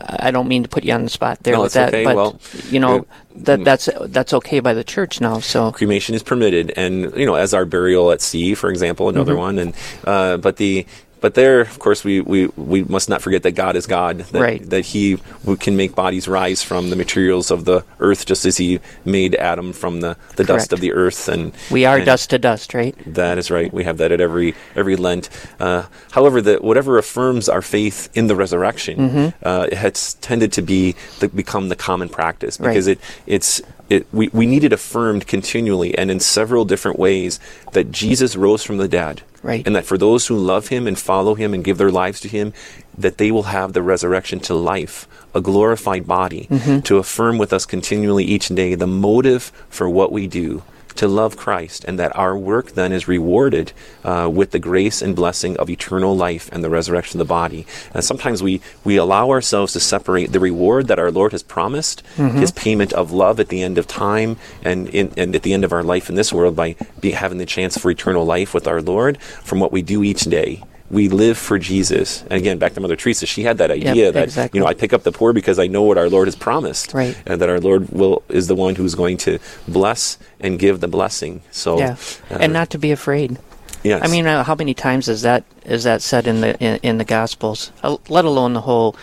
I 0.00 0.30
don't 0.30 0.48
mean 0.48 0.62
to 0.62 0.68
put 0.68 0.84
you 0.84 0.92
on 0.92 1.04
the 1.04 1.10
spot 1.10 1.42
there 1.42 1.54
no, 1.54 1.62
with 1.62 1.72
that, 1.74 1.88
okay. 1.88 2.04
but 2.04 2.16
well, 2.16 2.40
you 2.68 2.80
know 2.80 3.06
that 3.44 3.64
that's 3.64 3.88
that's 4.06 4.32
okay 4.34 4.60
by 4.60 4.74
the 4.74 4.84
church 4.84 5.20
now. 5.20 5.40
So 5.40 5.72
cremation 5.72 6.14
is 6.14 6.22
permitted, 6.22 6.72
and 6.76 7.14
you 7.16 7.26
know, 7.26 7.34
as 7.34 7.54
our 7.54 7.64
burial 7.64 8.10
at 8.10 8.20
sea, 8.20 8.54
for 8.54 8.70
example, 8.70 9.08
another 9.08 9.32
mm-hmm. 9.32 9.40
one, 9.40 9.58
and 9.58 9.74
uh, 10.04 10.36
but 10.36 10.56
the 10.56 10.86
but 11.20 11.34
there, 11.34 11.60
of 11.60 11.78
course, 11.78 12.04
we, 12.04 12.20
we, 12.20 12.46
we 12.56 12.84
must 12.84 13.08
not 13.08 13.22
forget 13.22 13.42
that 13.42 13.52
God 13.52 13.76
is 13.76 13.86
God. 13.86 14.18
That, 14.18 14.40
right. 14.40 14.70
that 14.70 14.86
He 14.86 15.18
can 15.60 15.76
make 15.76 15.94
bodies 15.94 16.28
rise 16.28 16.62
from 16.62 16.90
the 16.90 16.96
materials 16.96 17.50
of 17.50 17.64
the 17.64 17.84
earth, 18.00 18.26
just 18.26 18.44
as 18.44 18.56
He 18.56 18.80
made 19.04 19.34
Adam 19.34 19.72
from 19.72 20.00
the, 20.00 20.16
the 20.36 20.44
dust 20.44 20.72
of 20.72 20.80
the 20.80 20.92
earth. 20.92 21.28
And 21.28 21.52
we 21.70 21.84
are 21.84 21.96
and 21.96 22.06
dust 22.06 22.30
to 22.30 22.38
dust, 22.38 22.74
right? 22.74 22.94
That 23.06 23.38
is 23.38 23.50
right. 23.50 23.72
We 23.72 23.84
have 23.84 23.98
that 23.98 24.12
at 24.12 24.20
every 24.20 24.54
every 24.74 24.96
Lent. 24.96 25.28
Uh, 25.58 25.86
however, 26.12 26.40
that 26.42 26.62
whatever 26.62 26.98
affirms 26.98 27.48
our 27.48 27.62
faith 27.62 28.08
in 28.14 28.26
the 28.26 28.36
resurrection, 28.36 28.98
mm-hmm. 28.98 29.46
uh, 29.46 29.68
it 29.70 29.78
has 29.78 30.14
tended 30.14 30.52
to 30.52 30.62
be 30.62 30.94
the, 31.20 31.28
become 31.28 31.68
the 31.68 31.76
common 31.76 32.08
practice 32.08 32.56
because 32.56 32.86
right. 32.86 32.98
it 32.98 33.04
it's 33.26 33.62
it, 33.88 34.06
we, 34.12 34.28
we 34.28 34.46
need 34.46 34.64
it 34.64 34.72
affirmed 34.72 35.26
continually 35.26 35.96
and 35.96 36.10
in 36.10 36.20
several 36.20 36.64
different 36.64 36.98
ways 36.98 37.40
that 37.72 37.90
Jesus 37.90 38.36
rose 38.36 38.62
from 38.62 38.78
the 38.78 38.88
dead. 38.88 39.22
Right. 39.42 39.64
And 39.66 39.76
that 39.76 39.84
for 39.84 39.96
those 39.96 40.26
who 40.26 40.36
love 40.36 40.68
him 40.68 40.86
and 40.86 40.98
follow 40.98 41.34
him 41.34 41.54
and 41.54 41.62
give 41.62 41.78
their 41.78 41.92
lives 41.92 42.20
to 42.20 42.28
him, 42.28 42.52
that 42.96 43.18
they 43.18 43.30
will 43.30 43.44
have 43.44 43.72
the 43.72 43.82
resurrection 43.82 44.40
to 44.40 44.54
life, 44.54 45.06
a 45.32 45.40
glorified 45.40 46.06
body, 46.06 46.48
mm-hmm. 46.50 46.80
to 46.80 46.98
affirm 46.98 47.38
with 47.38 47.52
us 47.52 47.64
continually 47.64 48.24
each 48.24 48.48
day 48.48 48.74
the 48.74 48.86
motive 48.86 49.52
for 49.70 49.88
what 49.88 50.10
we 50.10 50.26
do 50.26 50.62
to 50.98 51.08
love 51.08 51.36
Christ, 51.36 51.84
and 51.84 51.98
that 51.98 52.14
our 52.16 52.36
work 52.36 52.72
then 52.72 52.92
is 52.92 53.08
rewarded 53.08 53.72
uh, 54.04 54.28
with 54.32 54.50
the 54.50 54.58
grace 54.58 55.00
and 55.00 55.14
blessing 55.14 55.56
of 55.56 55.70
eternal 55.70 56.16
life 56.16 56.50
and 56.52 56.62
the 56.62 56.70
resurrection 56.70 57.20
of 57.20 57.26
the 57.26 57.32
body. 57.32 57.66
And 57.94 58.04
sometimes 58.04 58.42
we, 58.42 58.60
we 58.84 58.96
allow 58.96 59.30
ourselves 59.30 59.72
to 59.74 59.80
separate 59.80 60.32
the 60.32 60.40
reward 60.40 60.88
that 60.88 60.98
our 60.98 61.10
Lord 61.10 61.32
has 61.32 61.42
promised, 61.42 62.02
His 62.16 62.50
payment 62.50 62.92
of 62.92 63.12
love 63.12 63.38
at 63.38 63.48
the 63.48 63.62
end 63.62 63.78
of 63.78 63.86
time 63.86 64.36
and, 64.62 64.88
in, 64.88 65.12
and 65.16 65.34
at 65.34 65.42
the 65.42 65.52
end 65.52 65.64
of 65.64 65.72
our 65.72 65.84
life 65.84 66.08
in 66.08 66.16
this 66.16 66.32
world 66.32 66.56
by 66.56 66.74
be, 67.00 67.12
having 67.12 67.38
the 67.38 67.46
chance 67.46 67.78
for 67.78 67.90
eternal 67.90 68.24
life 68.24 68.52
with 68.52 68.66
our 68.66 68.82
Lord, 68.82 69.20
from 69.22 69.60
what 69.60 69.72
we 69.72 69.82
do 69.82 70.02
each 70.02 70.22
day 70.22 70.62
we 70.90 71.08
live 71.08 71.36
for 71.36 71.58
Jesus. 71.58 72.22
And 72.22 72.32
again, 72.32 72.58
back 72.58 72.74
to 72.74 72.80
Mother 72.80 72.96
Teresa, 72.96 73.26
she 73.26 73.42
had 73.42 73.58
that 73.58 73.70
idea 73.70 74.10
that 74.12 74.24
exactly. 74.24 74.58
you 74.58 74.64
know 74.64 74.68
I 74.70 74.74
pick 74.74 74.92
up 74.92 75.02
the 75.02 75.12
poor 75.12 75.32
because 75.32 75.58
I 75.58 75.66
know 75.66 75.82
what 75.82 75.98
our 75.98 76.08
Lord 76.08 76.28
has 76.28 76.36
promised, 76.36 76.94
Right. 76.94 77.16
and 77.26 77.40
that 77.40 77.48
our 77.48 77.60
Lord 77.60 77.90
will 77.90 78.22
is 78.28 78.46
the 78.46 78.54
one 78.54 78.74
who's 78.74 78.94
going 78.94 79.16
to 79.18 79.38
bless 79.66 80.18
and 80.40 80.58
give 80.58 80.80
the 80.80 80.88
blessing. 80.88 81.42
So, 81.50 81.78
Yeah, 81.78 81.96
uh, 82.30 82.38
and 82.40 82.52
not 82.52 82.70
to 82.70 82.78
be 82.78 82.90
afraid. 82.90 83.38
yes, 83.84 84.00
I 84.02 84.08
mean, 84.10 84.26
uh, 84.26 84.44
how 84.44 84.54
many 84.54 84.74
times 84.74 85.08
is 85.08 85.22
that 85.22 85.44
is 85.64 85.84
that 85.84 86.00
said 86.02 86.26
in 86.26 86.40
the 86.40 86.58
in, 86.58 86.78
in 86.82 86.98
the 86.98 87.04
Gospels? 87.04 87.70
Uh, 87.82 87.96
let 88.08 88.24
alone 88.24 88.54
the 88.54 88.62
whole 88.62 88.96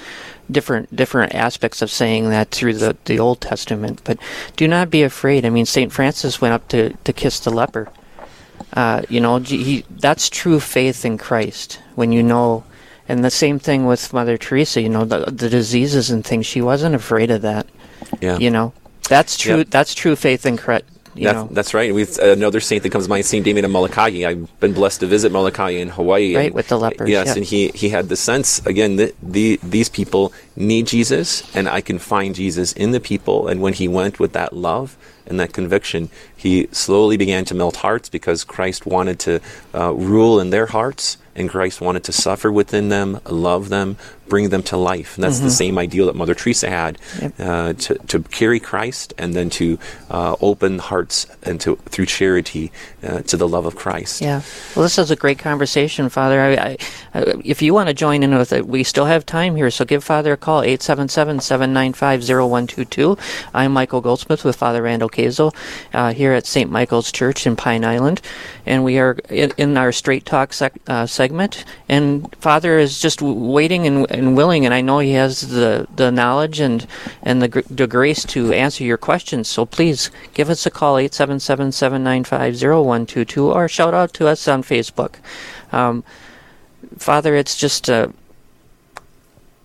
different 0.50 0.96
different 0.96 1.34
aspects 1.34 1.82
of 1.82 1.90
saying 1.90 2.30
that 2.30 2.50
through 2.52 2.74
the 2.74 2.96
the 3.06 3.20
Old 3.20 3.42
Testament. 3.42 4.02
But 4.04 4.18
do 4.56 4.68
not 4.68 4.90
be 4.90 5.04
afraid. 5.04 5.46
I 5.46 5.50
mean, 5.50 5.66
Saint 5.66 5.92
Francis 5.94 6.42
went 6.42 6.54
up 6.54 6.68
to 6.70 6.94
to 7.04 7.14
kiss 7.14 7.40
the 7.40 7.52
leper. 7.52 7.90
Uh, 8.74 9.04
you 9.10 9.20
know, 9.22 9.38
he, 9.40 9.86
that's 9.90 10.30
true 10.30 10.60
faith 10.60 11.06
in 11.06 11.18
Christ 11.18 11.80
when 11.96 12.12
you 12.12 12.24
know. 12.24 12.64
And 13.08 13.24
the 13.24 13.30
same 13.30 13.60
thing 13.60 13.86
with 13.86 14.14
Mother 14.14 14.38
Teresa. 14.38 14.82
You 14.82 14.90
know, 14.90 15.06
the 15.06 15.26
the 15.26 15.50
diseases 15.50 16.10
and 16.10 16.26
things. 16.26 16.46
She 16.46 16.62
wasn't 16.62 16.96
afraid 16.96 17.30
of 17.30 17.42
that. 17.44 17.68
yeah. 18.20 18.38
You 18.38 18.50
know, 18.50 18.74
that's 19.08 19.38
true. 19.38 19.64
That's 19.64 19.94
true 19.94 20.16
faith 20.16 20.46
in 20.46 20.58
Christ. 20.58 20.86
That's, 21.16 21.54
that's 21.54 21.74
right. 21.74 21.94
We 21.94 22.06
another 22.22 22.60
saint 22.60 22.84
that 22.84 22.92
comes 22.92 23.06
to 23.06 23.10
mind, 23.10 23.26
Saint 23.26 23.46
Damien 23.46 23.66
of 23.66 23.72
Molokai. 23.72 24.26
I've 24.26 24.60
been 24.60 24.74
blessed 24.74 25.00
to 25.00 25.08
visit 25.08 25.32
Molokai 25.32 25.72
in 25.72 25.90
Hawaii. 25.90 26.36
Right, 26.36 26.46
and- 26.48 26.56
with 26.56 26.68
the 26.68 26.78
lepers, 26.78 27.10
Yes, 27.10 27.28
yeah. 27.28 27.34
and 27.36 27.44
he 27.46 27.70
he 27.70 27.90
had 27.90 28.10
the 28.10 28.16
sense 28.16 28.66
again 28.66 28.98
that 28.98 29.16
the 29.22 29.60
these 29.64 29.90
people 29.90 30.34
need 30.56 30.88
Jesus, 30.88 31.44
and 31.56 31.68
I 31.70 31.82
can 31.82 32.00
find 32.00 32.36
Jesus 32.36 32.74
in 32.74 32.92
the 32.92 33.00
people. 33.00 33.48
And 33.48 33.62
when 33.62 33.74
he 33.74 33.88
went 33.88 34.20
with 34.20 34.34
that 34.34 34.54
love 34.54 34.98
and 35.28 35.40
that 35.40 35.54
conviction, 35.54 36.10
he 36.36 36.68
slowly 36.72 37.18
began 37.18 37.46
to 37.46 37.56
melt 37.56 37.78
hearts 37.78 38.10
because 38.10 38.44
Christ 38.44 38.86
wanted 38.86 39.18
to 39.20 39.40
uh, 39.74 39.94
rule 39.94 40.40
in 40.40 40.50
their 40.52 40.68
hearts, 40.68 41.18
and 41.36 41.50
Christ 41.50 41.82
wanted 41.82 42.04
to 42.06 42.12
suffer 42.12 42.52
within 42.52 42.90
them, 42.90 43.20
love 43.30 43.70
them, 43.70 43.98
bring 44.28 44.50
them 44.50 44.64
to 44.64 44.76
life. 44.78 45.16
And 45.16 45.24
that's 45.24 45.40
the 45.40 45.52
same 45.52 45.78
ideal 45.78 46.08
that 46.08 46.16
Mother 46.16 46.34
Teresa 46.36 46.70
had 46.70 46.96
Mm-hmm. 46.96 47.26
Yep. 47.26 47.34
uh, 47.40 47.74
to, 47.74 47.96
to 48.08 48.20
carry 48.30 48.60
Christ 48.60 49.14
and 49.18 49.34
then 49.34 49.50
to 49.52 49.78
uh, 50.10 50.36
open 50.42 50.80
hearts 50.80 51.28
and 51.44 51.60
to 51.62 51.76
through 51.90 52.06
charity 52.08 52.72
uh, 53.04 53.22
to 53.22 53.38
the 53.38 53.48
love 53.48 53.66
of 53.66 53.76
Christ. 53.76 54.22
Yeah. 54.22 54.42
Well, 54.76 54.84
this 54.84 54.98
is 54.98 55.12
a 55.12 55.16
great 55.16 55.40
conversation, 55.40 56.10
Father. 56.10 56.40
I, 56.42 56.78
I, 57.14 57.24
if 57.44 57.62
you 57.62 57.74
want 57.74 57.88
to 57.90 57.94
join 57.94 58.24
in 58.24 58.36
with 58.36 58.52
it, 58.54 58.68
we 58.68 58.84
still 58.84 59.06
have 59.06 59.26
time 59.26 59.56
here, 59.56 59.70
so 59.72 59.86
give 59.86 60.04
Father 60.04 60.34
a 60.34 60.38
call, 60.38 60.62
877-795-0122. 60.64 63.18
I'm 63.54 63.72
Michael 63.74 64.02
Goldsmith 64.02 64.44
with 64.44 64.56
Father 64.56 64.82
Randall 64.82 65.10
Kazel 65.10 65.54
uh, 65.94 66.14
here 66.14 66.34
at 66.34 66.46
St. 66.46 66.70
Michael's 66.72 67.12
Church 67.12 67.46
in 67.48 67.56
Pine 67.56 67.86
Island, 67.86 68.22
and 68.66 68.84
we 68.84 69.00
are 69.00 69.18
in, 69.30 69.52
in 69.58 69.78
our 69.78 69.92
Straight 69.92 70.26
Talk 70.26 70.54
sec- 70.54 70.74
uh, 70.88 71.06
segment, 71.06 71.66
and 71.90 72.34
Father 72.38 72.78
is 72.80 73.00
just 73.00 73.22
waiting 73.22 73.86
and, 73.88 74.10
and 74.18 74.36
willing, 74.36 74.66
and 74.66 74.74
I 74.74 74.82
know 74.82 74.98
he 75.00 75.14
has 75.14 75.40
the, 75.42 75.88
the 75.96 76.12
knowledge 76.12 76.60
and, 76.60 76.86
and 77.22 77.42
the, 77.42 77.64
the 77.70 77.88
grace 77.88 78.26
to 78.26 78.52
answer 78.54 78.84
your 78.84 78.98
questions, 78.98 79.48
so 79.48 79.66
please 79.66 80.12
give 80.34 80.50
us 80.50 80.66
a 80.66 80.72
call, 80.72 80.96
877-795-0122, 80.96 83.54
or 83.54 83.68
shout 83.68 83.94
out 83.94 84.14
to 84.14 84.28
us 84.28 84.48
on 84.48 84.64
Facebook. 84.64 85.16
Um, 85.72 86.04
Father, 86.98 87.36
it's 87.36 87.58
just 87.58 87.90
uh, 87.90 88.08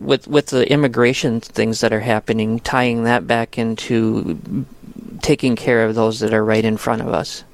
with 0.00 0.26
with 0.26 0.46
the 0.46 0.70
immigration 0.70 1.40
things 1.40 1.80
that 1.80 1.92
are 1.92 2.00
happening, 2.00 2.60
tying 2.60 3.04
that 3.04 3.26
back 3.26 3.58
into 3.58 4.64
taking 5.22 5.56
care 5.56 5.84
of 5.84 5.94
those 5.94 6.20
that 6.20 6.32
are 6.32 6.44
right 6.44 6.64
in 6.64 6.76
front 6.76 7.02
of 7.02 7.08
us. 7.08 7.44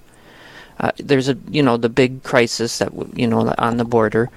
Uh, 0.79 0.93
there's 0.99 1.29
a 1.29 1.37
you 1.51 1.63
know 1.63 1.77
the 1.77 1.89
big 1.89 2.23
crisis 2.23 2.79
that 2.79 2.93
you 3.19 3.27
know 3.27 3.55
on 3.59 3.77
the 3.77 3.85
border, 3.85 4.31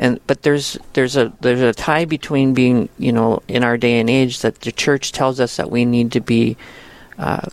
and 0.00 0.18
but 0.26 0.42
there's 0.42 0.78
there's 0.94 1.14
a 1.14 1.30
there's 1.42 1.60
a 1.60 1.74
tie 1.74 2.06
between 2.06 2.54
being 2.54 2.88
you 2.98 3.12
know 3.12 3.42
in 3.46 3.62
our 3.62 3.76
day 3.76 4.00
and 4.00 4.08
age 4.08 4.40
that 4.40 4.62
the 4.62 4.72
church 4.72 5.12
tells 5.12 5.38
us 5.38 5.56
that 5.56 5.70
we 5.70 5.84
need 5.84 6.10
to 6.10 6.20
be 6.20 6.56
uh, 7.18 7.46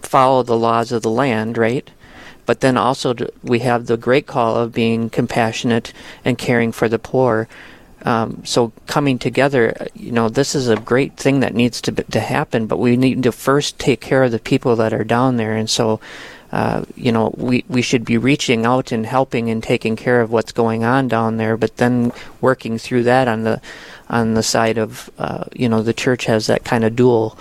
follow 0.00 0.44
the 0.44 0.56
laws 0.56 0.92
of 0.92 1.02
the 1.02 1.10
land, 1.10 1.58
right? 1.58 1.90
But 2.46 2.60
then 2.60 2.76
also 2.76 3.12
d- 3.14 3.26
we 3.42 3.58
have 3.60 3.86
the 3.86 3.96
great 3.96 4.28
call 4.28 4.56
of 4.56 4.72
being 4.72 5.10
compassionate 5.10 5.92
and 6.24 6.38
caring 6.38 6.70
for 6.70 6.88
the 6.88 7.00
poor. 7.00 7.48
Um, 8.02 8.44
so 8.44 8.70
coming 8.86 9.18
together, 9.18 9.88
you 9.92 10.12
know, 10.12 10.28
this 10.28 10.54
is 10.54 10.68
a 10.68 10.76
great 10.76 11.16
thing 11.16 11.40
that 11.40 11.52
needs 11.54 11.80
to 11.82 11.90
to 11.90 12.20
happen. 12.20 12.68
But 12.68 12.78
we 12.78 12.96
need 12.96 13.24
to 13.24 13.32
first 13.32 13.80
take 13.80 14.00
care 14.00 14.22
of 14.22 14.30
the 14.30 14.38
people 14.38 14.76
that 14.76 14.94
are 14.94 15.04
down 15.04 15.36
there, 15.36 15.56
and 15.56 15.68
so. 15.68 16.00
Uh, 16.52 16.84
you 16.94 17.10
know, 17.12 17.34
we, 17.36 17.64
we 17.68 17.82
should 17.82 18.04
be 18.04 18.16
reaching 18.16 18.64
out 18.64 18.92
and 18.92 19.04
helping 19.04 19.50
and 19.50 19.62
taking 19.62 19.96
care 19.96 20.20
of 20.20 20.30
what's 20.30 20.52
going 20.52 20.84
on 20.84 21.08
down 21.08 21.36
there, 21.38 21.56
but 21.56 21.76
then 21.78 22.12
working 22.40 22.78
through 22.78 23.02
that 23.04 23.26
on 23.28 23.42
the 23.42 23.60
on 24.08 24.34
the 24.34 24.42
side 24.42 24.78
of 24.78 25.10
uh, 25.18 25.44
you 25.52 25.68
know 25.68 25.82
the 25.82 25.92
church 25.94 26.26
has 26.26 26.46
that 26.46 26.64
kind 26.64 26.84
of 26.84 26.94
dual 26.94 27.36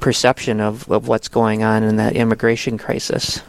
perception 0.00 0.60
of, 0.60 0.90
of 0.90 1.08
what's 1.08 1.28
going 1.28 1.62
on 1.62 1.82
in 1.82 1.96
that 1.96 2.14
immigration 2.14 2.78
crisis. 2.78 3.42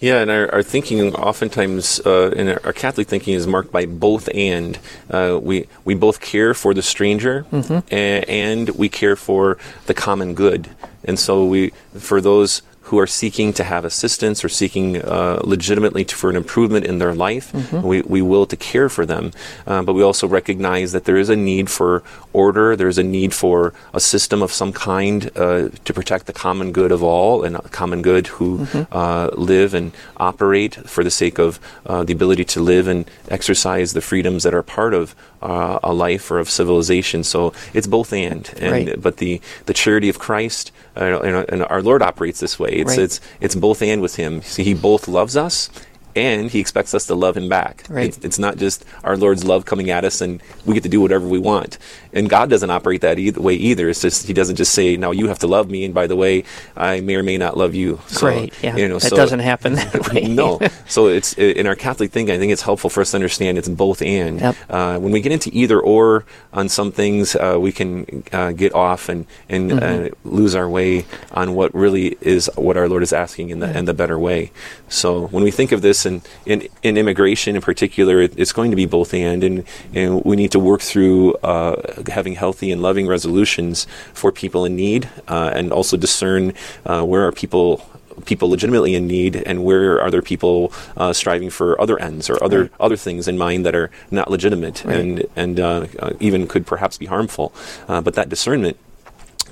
Yeah, 0.00 0.20
and 0.20 0.30
our, 0.30 0.52
our 0.52 0.62
thinking 0.62 1.14
oftentimes, 1.14 2.00
uh, 2.04 2.30
in 2.36 2.48
our, 2.48 2.60
our 2.64 2.72
Catholic 2.74 3.06
thinking, 3.08 3.32
is 3.34 3.46
marked 3.46 3.72
by 3.72 3.86
both 3.86 4.28
and. 4.34 4.78
Uh, 5.10 5.38
we 5.40 5.66
we 5.84 5.94
both 5.94 6.20
care 6.20 6.52
for 6.52 6.74
the 6.74 6.82
stranger, 6.82 7.46
a- 7.90 8.24
and 8.28 8.68
we 8.70 8.88
care 8.90 9.16
for 9.16 9.56
the 9.86 9.94
common 9.94 10.34
good. 10.34 10.68
And 11.04 11.18
so 11.18 11.46
we, 11.46 11.70
for 11.98 12.20
those 12.20 12.60
who 12.84 12.98
are 12.98 13.06
seeking 13.06 13.52
to 13.54 13.64
have 13.64 13.84
assistance 13.84 14.44
or 14.44 14.48
seeking 14.48 15.00
uh, 15.02 15.40
legitimately 15.42 16.04
to, 16.04 16.14
for 16.14 16.30
an 16.30 16.36
improvement 16.36 16.84
in 16.86 16.98
their 16.98 17.14
life, 17.14 17.52
we, 17.82 18.02
we 18.02 18.22
will 18.22 18.46
to 18.46 18.56
care 18.56 18.88
for 18.88 19.06
them. 19.06 19.32
Uh, 19.66 19.82
but 19.82 19.94
we 19.94 20.02
also 20.02 20.26
recognize 20.28 20.92
that 20.92 21.04
there 21.04 21.16
is 21.16 21.28
a 21.30 21.36
need 21.36 21.70
for 21.70 22.02
order, 22.32 22.76
there's 22.76 22.98
a 22.98 23.02
need 23.02 23.32
for 23.32 23.72
a 23.92 24.00
system 24.00 24.42
of 24.42 24.52
some 24.52 24.72
kind 24.72 25.30
uh, 25.36 25.68
to 25.84 25.92
protect 25.94 26.26
the 26.26 26.32
common 26.32 26.72
good 26.72 26.92
of 26.92 27.02
all 27.02 27.42
and 27.44 27.56
common 27.72 28.02
good 28.02 28.26
who 28.26 28.66
uh, 28.92 29.30
live 29.34 29.72
and 29.74 29.92
operate 30.16 30.74
for 30.88 31.02
the 31.04 31.10
sake 31.10 31.38
of 31.38 31.58
uh, 31.86 32.04
the 32.04 32.12
ability 32.12 32.44
to 32.44 32.60
live 32.60 32.86
and 32.88 33.04
exercise 33.28 33.92
the 33.92 34.00
freedoms 34.00 34.42
that 34.42 34.54
are 34.54 34.62
part 34.62 34.92
of 34.94 35.14
uh, 35.42 35.78
a 35.82 35.92
life 35.92 36.30
or 36.30 36.38
of 36.38 36.48
civilization. 36.50 37.22
So 37.24 37.52
it's 37.72 37.86
both 37.86 38.12
and. 38.12 38.52
and 38.58 38.72
Right. 38.72 39.02
But 39.02 39.16
the, 39.18 39.40
the 39.66 39.74
charity 39.74 40.08
of 40.08 40.18
Christ, 40.18 40.72
uh, 40.72 40.73
and, 40.96 41.46
and 41.48 41.62
our 41.64 41.82
Lord 41.82 42.02
operates 42.02 42.40
this 42.40 42.58
way. 42.58 42.70
It's, 42.70 42.90
Right. 42.90 43.00
it's, 43.00 43.20
it's 43.40 43.54
both 43.54 43.82
and 43.82 44.00
with 44.00 44.16
Him. 44.16 44.42
See, 44.42 44.64
He 44.64 44.74
both 44.74 45.08
loves 45.08 45.36
us 45.36 45.70
and 46.16 46.50
He 46.50 46.60
expects 46.60 46.94
us 46.94 47.06
to 47.06 47.14
love 47.14 47.36
Him 47.36 47.48
back. 47.48 47.84
Right. 47.88 48.06
It's, 48.06 48.18
it's 48.24 48.38
not 48.38 48.56
just 48.56 48.84
our 49.02 49.16
Lord's 49.16 49.44
love 49.44 49.64
coming 49.64 49.90
at 49.90 50.04
us 50.04 50.20
and 50.20 50.42
we 50.64 50.74
get 50.74 50.82
to 50.84 50.88
do 50.88 51.00
whatever 51.00 51.26
we 51.26 51.38
want. 51.38 51.78
And 52.12 52.30
God 52.30 52.48
doesn't 52.50 52.70
operate 52.70 53.00
that 53.00 53.18
either 53.18 53.40
way 53.40 53.54
either. 53.54 53.88
It's 53.88 54.00
just 54.00 54.26
He 54.26 54.32
doesn't 54.32 54.56
just 54.56 54.72
say, 54.72 54.96
"Now 54.96 55.10
you 55.10 55.28
have 55.28 55.40
to 55.40 55.46
love 55.48 55.68
me," 55.68 55.84
and 55.84 55.92
by 55.92 56.06
the 56.06 56.14
way, 56.16 56.44
I 56.76 57.00
may 57.00 57.16
or 57.16 57.22
may 57.24 57.36
not 57.38 57.56
love 57.56 57.74
you. 57.74 58.00
So, 58.06 58.20
Great, 58.26 58.54
yeah, 58.62 58.76
you 58.76 58.88
know, 58.88 58.98
that 58.98 59.08
so- 59.10 59.16
doesn't 59.16 59.40
happen 59.40 59.74
that 59.74 60.12
way. 60.12 60.22
no. 60.28 60.60
So 60.86 61.08
it's 61.08 61.32
in 61.34 61.66
our 61.66 61.74
Catholic 61.74 62.12
thinking. 62.12 62.34
I 62.34 62.38
think 62.38 62.52
it's 62.52 62.62
helpful 62.62 62.88
for 62.90 63.00
us 63.00 63.10
to 63.12 63.16
understand 63.16 63.58
it's 63.58 63.68
both 63.68 64.00
and. 64.02 64.40
Yep. 64.40 64.56
Uh, 64.70 64.98
when 64.98 65.12
we 65.12 65.20
get 65.20 65.32
into 65.32 65.50
either 65.52 65.80
or 65.80 66.24
on 66.52 66.68
some 66.68 66.92
things, 66.92 67.34
uh, 67.36 67.56
we 67.60 67.72
can 67.72 68.22
uh, 68.32 68.52
get 68.52 68.72
off 68.74 69.08
and 69.08 69.26
and 69.48 69.64
Mm-hmm. 69.64 70.06
uh, 70.06 70.30
lose 70.30 70.54
our 70.54 70.68
way 70.68 71.04
on 71.32 71.54
what 71.54 71.74
really 71.74 72.16
is 72.20 72.48
what 72.54 72.76
our 72.76 72.88
Lord 72.88 73.02
is 73.02 73.12
asking 73.12 73.50
in 73.50 73.58
the 73.60 73.76
in 73.76 73.86
the 73.86 73.94
better 73.94 74.18
way. 74.18 74.52
So 74.88 75.26
when 75.28 75.42
we 75.42 75.50
think 75.50 75.72
of 75.72 75.82
this 75.82 76.03
in 76.06 76.22
in, 76.46 76.68
in 76.82 76.96
immigration 76.96 77.56
in 77.56 77.62
particular, 77.62 78.20
it, 78.22 78.32
it's 78.36 78.52
going 78.52 78.70
to 78.70 78.76
be 78.76 78.86
both 78.86 79.14
and, 79.14 79.44
and 79.44 79.64
and 79.94 80.24
we 80.24 80.36
need 80.36 80.50
to 80.52 80.58
work 80.60 80.80
through 80.80 81.34
uh, 81.42 81.74
having 82.08 82.34
healthy 82.34 82.70
and 82.72 82.82
loving 82.82 83.06
resolutions 83.06 83.86
for 84.12 84.32
people 84.32 84.64
in 84.64 84.74
need, 84.76 85.08
uh, 85.28 85.50
and 85.54 85.72
also 85.72 85.96
discern 85.96 86.52
uh, 86.86 87.02
where 87.04 87.26
are 87.26 87.32
people 87.32 87.80
people 88.26 88.48
legitimately 88.48 88.94
in 88.94 89.08
need 89.08 89.34
and 89.44 89.64
where 89.64 90.00
are 90.00 90.08
there 90.08 90.22
people 90.22 90.72
uh, 90.96 91.12
striving 91.12 91.50
for 91.50 91.80
other 91.80 91.98
ends 92.00 92.30
or 92.30 92.36
other 92.44 92.60
Right. 92.62 92.70
other 92.78 92.96
things 92.96 93.26
in 93.26 93.36
mind 93.36 93.66
that 93.66 93.74
are 93.74 93.90
not 94.12 94.30
legitimate 94.30 94.84
Right. 94.84 94.96
and 94.96 95.24
and 95.34 95.58
uh, 95.58 95.86
uh, 95.98 96.10
even 96.20 96.46
could 96.46 96.64
perhaps 96.64 96.96
be 96.96 97.06
harmful 97.06 97.52
uh, 97.88 98.00
but 98.00 98.14
that 98.14 98.28
discernment 98.28 98.76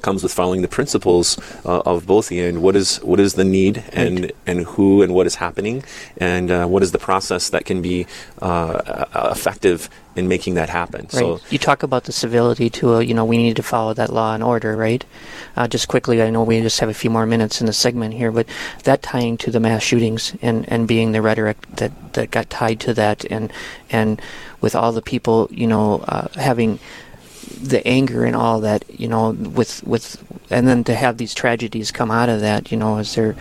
comes 0.02 0.22
with 0.22 0.32
following 0.32 0.62
the 0.62 0.68
principles 0.68 1.38
uh, 1.64 1.80
of 1.80 2.06
both 2.06 2.28
the 2.28 2.40
end. 2.40 2.62
What 2.62 2.76
is 2.76 2.98
what 2.98 3.20
is 3.20 3.34
the 3.34 3.44
need, 3.44 3.84
and 3.92 4.20
Right. 4.22 4.34
and 4.46 4.60
who 4.62 5.02
and 5.02 5.14
what 5.14 5.26
is 5.26 5.36
happening, 5.36 5.84
and 6.18 6.50
uh, 6.50 6.66
what 6.66 6.82
is 6.82 6.92
the 6.92 6.98
process 6.98 7.50
that 7.50 7.64
can 7.64 7.80
be 7.82 8.06
uh, 8.40 9.06
uh, 9.14 9.28
effective 9.32 9.88
in 10.14 10.28
making 10.28 10.54
that 10.54 10.68
happen. 10.68 11.02
Right. 11.02 11.10
So 11.12 11.40
you 11.48 11.58
talk 11.58 11.82
about 11.82 12.04
the 12.04 12.12
civility 12.12 12.68
to, 12.70 12.94
uh, 12.94 12.98
you 12.98 13.14
know, 13.14 13.24
we 13.24 13.38
need 13.38 13.56
to 13.56 13.62
follow 13.62 13.94
that 13.94 14.12
law 14.12 14.34
and 14.34 14.42
order, 14.42 14.76
right? 14.76 15.02
Uh, 15.56 15.66
just 15.66 15.88
quickly, 15.88 16.20
I 16.22 16.28
know 16.28 16.42
we 16.42 16.60
just 16.60 16.80
have 16.80 16.90
a 16.90 16.94
few 16.94 17.08
more 17.10 17.24
minutes 17.24 17.60
in 17.60 17.66
the 17.66 17.72
segment 17.72 18.14
here, 18.14 18.30
but 18.30 18.46
that 18.84 19.02
tying 19.02 19.38
to 19.38 19.50
the 19.50 19.60
mass 19.60 19.82
shootings 19.82 20.34
and, 20.42 20.68
and 20.68 20.86
being 20.86 21.12
the 21.12 21.22
rhetoric 21.22 21.56
that, 21.76 21.92
that 22.12 22.30
got 22.30 22.50
tied 22.50 22.78
to 22.80 22.94
that, 22.94 23.24
and 23.30 23.52
and 23.90 24.20
with 24.60 24.74
all 24.74 24.92
the 24.92 25.02
people, 25.02 25.48
you 25.50 25.66
know, 25.66 26.04
uh, 26.08 26.28
having 26.36 26.78
the 27.60 27.86
anger 27.86 28.24
and 28.24 28.36
all 28.36 28.60
that, 28.60 28.84
you 28.88 29.08
know, 29.08 29.30
with 29.30 29.82
with, 29.84 30.22
and 30.50 30.66
then 30.66 30.84
to 30.84 30.94
have 30.94 31.18
these 31.18 31.34
tragedies 31.34 31.90
come 31.90 32.10
out 32.10 32.28
of 32.28 32.40
that, 32.40 32.70
you 32.70 32.76
know, 32.76 32.98
is 32.98 33.14
there? 33.14 33.36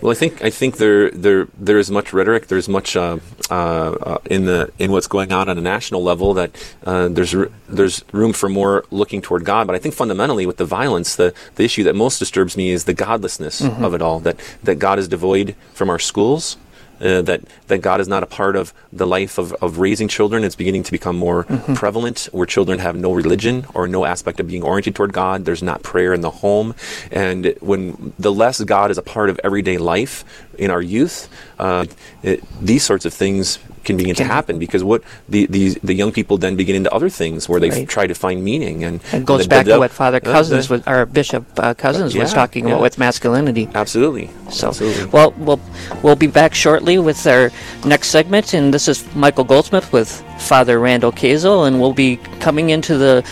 Well, 0.00 0.12
I 0.12 0.14
think 0.14 0.42
I 0.42 0.50
think 0.50 0.76
there 0.76 1.10
there 1.10 1.48
there 1.58 1.78
is 1.78 1.90
much 1.90 2.12
rhetoric. 2.12 2.46
There's 2.46 2.68
much 2.68 2.96
uh, 2.96 3.18
uh, 3.50 4.18
in 4.26 4.44
the 4.44 4.70
in 4.78 4.92
what's 4.92 5.08
going 5.08 5.32
on 5.32 5.48
on 5.48 5.58
a 5.58 5.60
national 5.60 6.02
level 6.02 6.34
that 6.34 6.50
uh, 6.84 7.08
there's 7.08 7.34
there's 7.68 8.04
room 8.12 8.32
for 8.32 8.48
more 8.48 8.84
looking 8.90 9.20
toward 9.20 9.44
God. 9.44 9.66
But 9.66 9.74
I 9.74 9.78
think 9.78 9.94
fundamentally 9.94 10.46
with 10.46 10.58
the 10.58 10.64
violence, 10.64 11.16
the 11.16 11.34
the 11.56 11.64
issue 11.64 11.82
that 11.84 11.94
most 11.94 12.18
disturbs 12.18 12.56
me 12.56 12.70
is 12.70 12.84
the 12.84 12.94
godlessness 12.94 13.62
of 13.62 13.94
it 13.94 14.02
all. 14.02 14.20
That 14.20 14.38
that 14.62 14.76
God 14.76 14.98
is 14.98 15.08
devoid 15.08 15.56
from 15.72 15.90
our 15.90 15.98
schools. 15.98 16.56
Uh, 17.04 17.20
that 17.20 17.42
that 17.66 17.82
God 17.82 18.00
is 18.00 18.08
not 18.08 18.22
a 18.22 18.26
part 18.26 18.56
of 18.56 18.72
the 18.90 19.06
life 19.06 19.36
of, 19.36 19.52
of 19.60 19.78
raising 19.78 20.08
children. 20.08 20.42
It's 20.42 20.56
beginning 20.56 20.84
to 20.84 20.90
become 20.90 21.16
more 21.16 21.44
prevalent, 21.74 22.28
where 22.32 22.46
children 22.46 22.78
have 22.78 22.96
no 22.96 23.12
religion 23.12 23.66
or 23.74 23.86
no 23.86 24.06
aspect 24.06 24.40
of 24.40 24.48
being 24.48 24.62
oriented 24.62 24.94
toward 24.94 25.12
God. 25.12 25.44
There's 25.44 25.62
not 25.62 25.82
prayer 25.82 26.14
in 26.14 26.22
the 26.22 26.30
home, 26.30 26.74
and 27.10 27.54
when 27.60 28.14
the 28.18 28.32
less 28.32 28.64
God 28.64 28.90
is 28.90 28.96
a 28.96 29.02
part 29.02 29.28
of 29.28 29.38
everyday 29.44 29.76
life 29.76 30.24
in 30.58 30.70
our 30.70 30.82
youth, 30.82 31.28
uh, 31.58 31.84
it, 32.22 32.42
these 32.60 32.82
sorts 32.84 33.04
of 33.04 33.12
things 33.14 33.58
can 33.84 33.96
begin 33.98 34.14
to 34.14 34.22
Can- 34.22 34.30
happen 34.32 34.58
because 34.58 34.82
what 34.82 35.02
the, 35.28 35.44
the 35.46 35.76
the 35.84 35.92
young 35.92 36.10
people 36.10 36.38
then 36.38 36.56
begin 36.56 36.74
into 36.74 36.90
other 36.90 37.10
things 37.10 37.48
where 37.50 37.60
they 37.60 37.68
Right. 37.68 37.88
try 37.88 38.06
to 38.06 38.14
find 38.14 38.42
meaning 38.42 38.82
and 38.82 39.00
It 39.12 39.26
goes 39.26 39.42
the- 39.42 39.48
back 39.48 39.66
to 39.66 39.78
what 39.78 39.90
Father 39.90 40.20
uh, 40.24 40.32
Cousins, 40.32 40.68
the- 40.68 40.74
was, 40.80 40.86
or 40.86 41.04
Bishop 41.04 41.44
uh, 41.58 41.74
Cousins, 41.74 42.14
was 42.16 42.30
Yeah, 42.30 42.34
talking 42.40 42.64
about 42.66 42.80
with 42.80 42.96
masculinity. 42.98 43.68
absolutely 43.74 44.30
So, 44.50 44.68
absolutely. 44.68 45.04
well, 45.12 45.34
we'll 45.36 45.60
we'll 46.02 46.16
be 46.16 46.28
back 46.28 46.54
shortly 46.54 46.96
with 46.98 47.20
our 47.26 47.50
next 47.84 48.08
segment, 48.08 48.54
and 48.54 48.72
this 48.72 48.88
is 48.88 49.04
Michael 49.14 49.44
Goldsmith 49.44 49.92
with 49.92 50.08
Father 50.38 50.80
Randall 50.80 51.12
Kazel, 51.12 51.66
and 51.68 51.78
we'll 51.80 51.92
be 51.92 52.16
coming 52.40 52.70
into 52.70 52.96
the 52.96 53.22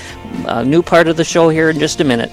uh, 0.46 0.62
new 0.62 0.82
part 0.82 1.08
of 1.08 1.16
the 1.16 1.24
show 1.24 1.48
here 1.48 1.70
in 1.70 1.78
just 1.78 2.00
a 2.00 2.04
minute. 2.04 2.30